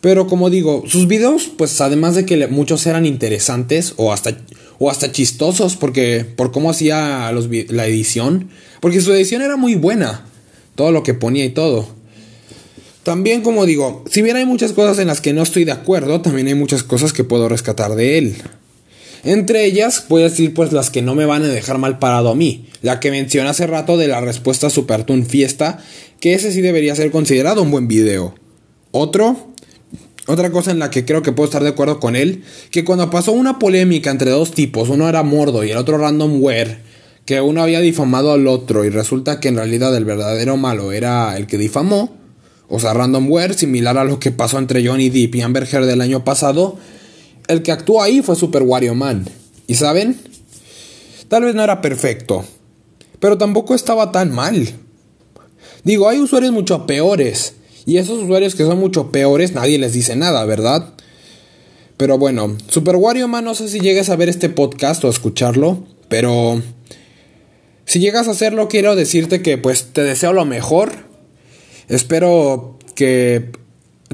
pero 0.00 0.26
como 0.26 0.50
digo, 0.50 0.84
sus 0.86 1.06
videos, 1.06 1.50
pues 1.56 1.80
además 1.80 2.14
de 2.14 2.26
que 2.26 2.46
muchos 2.48 2.86
eran 2.86 3.06
interesantes 3.06 3.94
o 3.96 4.12
hasta, 4.12 4.36
o 4.78 4.90
hasta 4.90 5.12
chistosos 5.12 5.76
porque 5.76 6.26
por 6.36 6.52
cómo 6.52 6.68
hacía 6.68 7.32
la 7.32 7.86
edición, 7.86 8.50
porque 8.80 9.00
su 9.00 9.12
edición 9.12 9.40
era 9.40 9.56
muy 9.56 9.76
buena, 9.76 10.26
todo 10.74 10.92
lo 10.92 11.02
que 11.02 11.14
ponía 11.14 11.44
y 11.44 11.50
todo. 11.50 11.88
También 13.04 13.42
como 13.42 13.64
digo, 13.64 14.04
si 14.10 14.22
bien 14.22 14.36
hay 14.36 14.46
muchas 14.46 14.72
cosas 14.72 14.98
en 14.98 15.06
las 15.06 15.20
que 15.20 15.32
no 15.32 15.42
estoy 15.42 15.64
de 15.64 15.72
acuerdo, 15.72 16.20
también 16.20 16.48
hay 16.48 16.54
muchas 16.54 16.82
cosas 16.82 17.12
que 17.12 17.22
puedo 17.22 17.48
rescatar 17.48 17.94
de 17.94 18.18
él. 18.18 18.36
Entre 19.24 19.64
ellas, 19.64 20.04
voy 20.08 20.20
a 20.20 20.28
decir 20.28 20.52
pues 20.52 20.72
las 20.72 20.90
que 20.90 21.00
no 21.00 21.14
me 21.14 21.24
van 21.24 21.42
a 21.42 21.48
dejar 21.48 21.78
mal 21.78 21.98
parado 21.98 22.28
a 22.28 22.34
mí. 22.34 22.66
La 22.82 23.00
que 23.00 23.10
mencioné 23.10 23.48
hace 23.48 23.66
rato 23.66 23.96
de 23.96 24.08
la 24.08 24.20
respuesta 24.20 24.68
Super 24.68 25.04
Toon 25.04 25.24
Fiesta, 25.24 25.78
que 26.20 26.34
ese 26.34 26.52
sí 26.52 26.60
debería 26.60 26.94
ser 26.94 27.10
considerado 27.10 27.62
un 27.62 27.70
buen 27.70 27.88
video. 27.88 28.34
Otro, 28.90 29.54
otra 30.26 30.50
cosa 30.50 30.70
en 30.70 30.78
la 30.78 30.90
que 30.90 31.04
creo 31.04 31.22
que 31.22 31.32
puedo 31.32 31.46
estar 31.46 31.62
de 31.62 31.70
acuerdo 31.70 32.00
con 32.00 32.16
él, 32.16 32.44
que 32.70 32.84
cuando 32.84 33.10
pasó 33.10 33.32
una 33.32 33.58
polémica 33.58 34.10
entre 34.10 34.30
dos 34.30 34.52
tipos, 34.52 34.90
uno 34.90 35.08
era 35.08 35.22
Mordo 35.22 35.64
y 35.64 35.70
el 35.70 35.78
otro 35.78 35.96
Randomware, 35.96 36.78
que 37.24 37.40
uno 37.40 37.62
había 37.62 37.80
difamado 37.80 38.32
al 38.32 38.46
otro 38.46 38.84
y 38.84 38.90
resulta 38.90 39.40
que 39.40 39.48
en 39.48 39.56
realidad 39.56 39.96
el 39.96 40.04
verdadero 40.04 40.58
malo 40.58 40.92
era 40.92 41.36
el 41.38 41.46
que 41.46 41.56
difamó, 41.56 42.16
o 42.68 42.78
sea, 42.78 42.94
Randomware, 42.94 43.54
similar 43.54 43.98
a 43.98 44.04
lo 44.04 44.18
que 44.18 44.30
pasó 44.30 44.58
entre 44.58 44.86
Johnny 44.86 45.10
Depp 45.10 45.34
y 45.34 45.40
Amber 45.42 45.68
Heard 45.70 45.86
del 45.86 46.00
año 46.00 46.24
pasado, 46.24 46.78
el 47.48 47.62
que 47.62 47.72
actuó 47.72 48.02
ahí 48.02 48.22
fue 48.22 48.36
Super 48.36 48.62
Wario 48.62 48.94
Man. 48.94 49.26
¿Y 49.66 49.74
saben? 49.74 50.20
Tal 51.28 51.44
vez 51.44 51.54
no 51.54 51.64
era 51.64 51.80
perfecto, 51.80 52.44
pero 53.18 53.38
tampoco 53.38 53.74
estaba 53.74 54.12
tan 54.12 54.32
mal. 54.32 54.68
Digo, 55.82 56.08
hay 56.08 56.18
usuarios 56.18 56.52
mucho 56.52 56.86
peores, 56.86 57.54
y 57.86 57.98
esos 57.98 58.22
usuarios 58.22 58.54
que 58.54 58.64
son 58.64 58.78
mucho 58.78 59.10
peores 59.10 59.52
nadie 59.52 59.78
les 59.78 59.92
dice 59.92 60.16
nada, 60.16 60.44
¿verdad? 60.44 60.94
Pero 61.96 62.18
bueno, 62.18 62.56
Super 62.68 62.96
Wario 62.96 63.28
Man 63.28 63.44
no 63.44 63.54
sé 63.54 63.68
si 63.68 63.80
llegas 63.80 64.08
a 64.08 64.16
ver 64.16 64.28
este 64.28 64.48
podcast 64.48 65.04
o 65.04 65.08
a 65.08 65.10
escucharlo, 65.10 65.86
pero 66.08 66.60
si 67.84 68.00
llegas 68.00 68.28
a 68.28 68.32
hacerlo 68.32 68.68
quiero 68.68 68.96
decirte 68.96 69.42
que 69.42 69.58
pues 69.58 69.92
te 69.92 70.02
deseo 70.02 70.32
lo 70.32 70.44
mejor. 70.44 70.92
Espero 71.88 72.78
que 72.94 73.50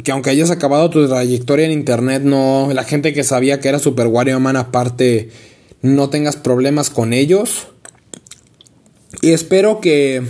que 0.02 0.12
aunque 0.12 0.30
hayas 0.30 0.50
acabado 0.50 0.90
tu 0.90 1.06
trayectoria 1.06 1.66
en 1.66 1.72
internet, 1.72 2.22
no, 2.22 2.70
la 2.72 2.84
gente 2.84 3.12
que 3.12 3.24
sabía 3.24 3.60
que 3.60 3.68
era 3.68 3.78
Super 3.78 4.06
Wario 4.06 4.38
Man 4.40 4.56
aparte, 4.56 5.30
no 5.82 6.10
tengas 6.10 6.36
problemas 6.36 6.90
con 6.90 7.12
ellos. 7.12 7.68
Y 9.20 9.30
espero 9.30 9.80
que, 9.80 10.22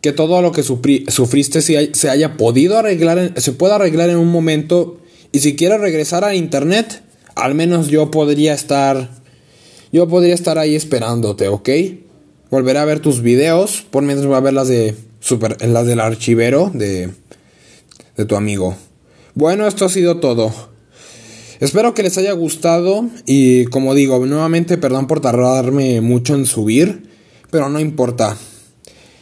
que 0.00 0.12
todo 0.12 0.42
lo 0.42 0.52
que 0.52 0.62
sufriste 0.62 1.60
se, 1.60 2.10
haya 2.10 2.36
podido 2.36 2.78
arreglar, 2.78 3.34
se 3.36 3.52
pueda 3.52 3.76
arreglar 3.76 4.10
en 4.10 4.16
un 4.16 4.28
momento. 4.28 4.98
Y 5.30 5.40
si 5.40 5.54
quieres 5.54 5.80
regresar 5.80 6.24
a 6.24 6.34
internet, 6.34 7.02
al 7.34 7.54
menos 7.54 7.88
yo 7.88 8.10
podría 8.10 8.54
estar, 8.54 9.10
yo 9.92 10.08
podría 10.08 10.34
estar 10.34 10.58
ahí 10.58 10.74
esperándote, 10.74 11.48
¿ok? 11.48 11.68
Volveré 12.50 12.78
a 12.80 12.84
ver 12.84 13.00
tus 13.00 13.22
videos, 13.22 13.84
por 13.90 14.02
mientras 14.02 14.26
voy 14.26 14.36
a 14.36 14.40
ver 14.40 14.52
las 14.52 14.68
de 14.68 14.94
super, 15.20 15.56
las 15.66 15.86
del 15.86 16.00
archivero 16.00 16.70
de 16.74 17.10
de 18.22 18.26
tu 18.26 18.36
amigo. 18.36 18.76
Bueno, 19.34 19.66
esto 19.66 19.84
ha 19.84 19.88
sido 19.88 20.18
todo. 20.18 20.52
Espero 21.60 21.94
que 21.94 22.02
les 22.02 22.18
haya 22.18 22.32
gustado 22.32 23.06
y 23.26 23.64
como 23.66 23.94
digo, 23.94 24.26
nuevamente 24.26 24.78
perdón 24.78 25.06
por 25.06 25.20
tardarme 25.20 26.00
mucho 26.00 26.34
en 26.34 26.46
subir, 26.46 27.08
pero 27.50 27.68
no 27.68 27.78
importa. 27.80 28.36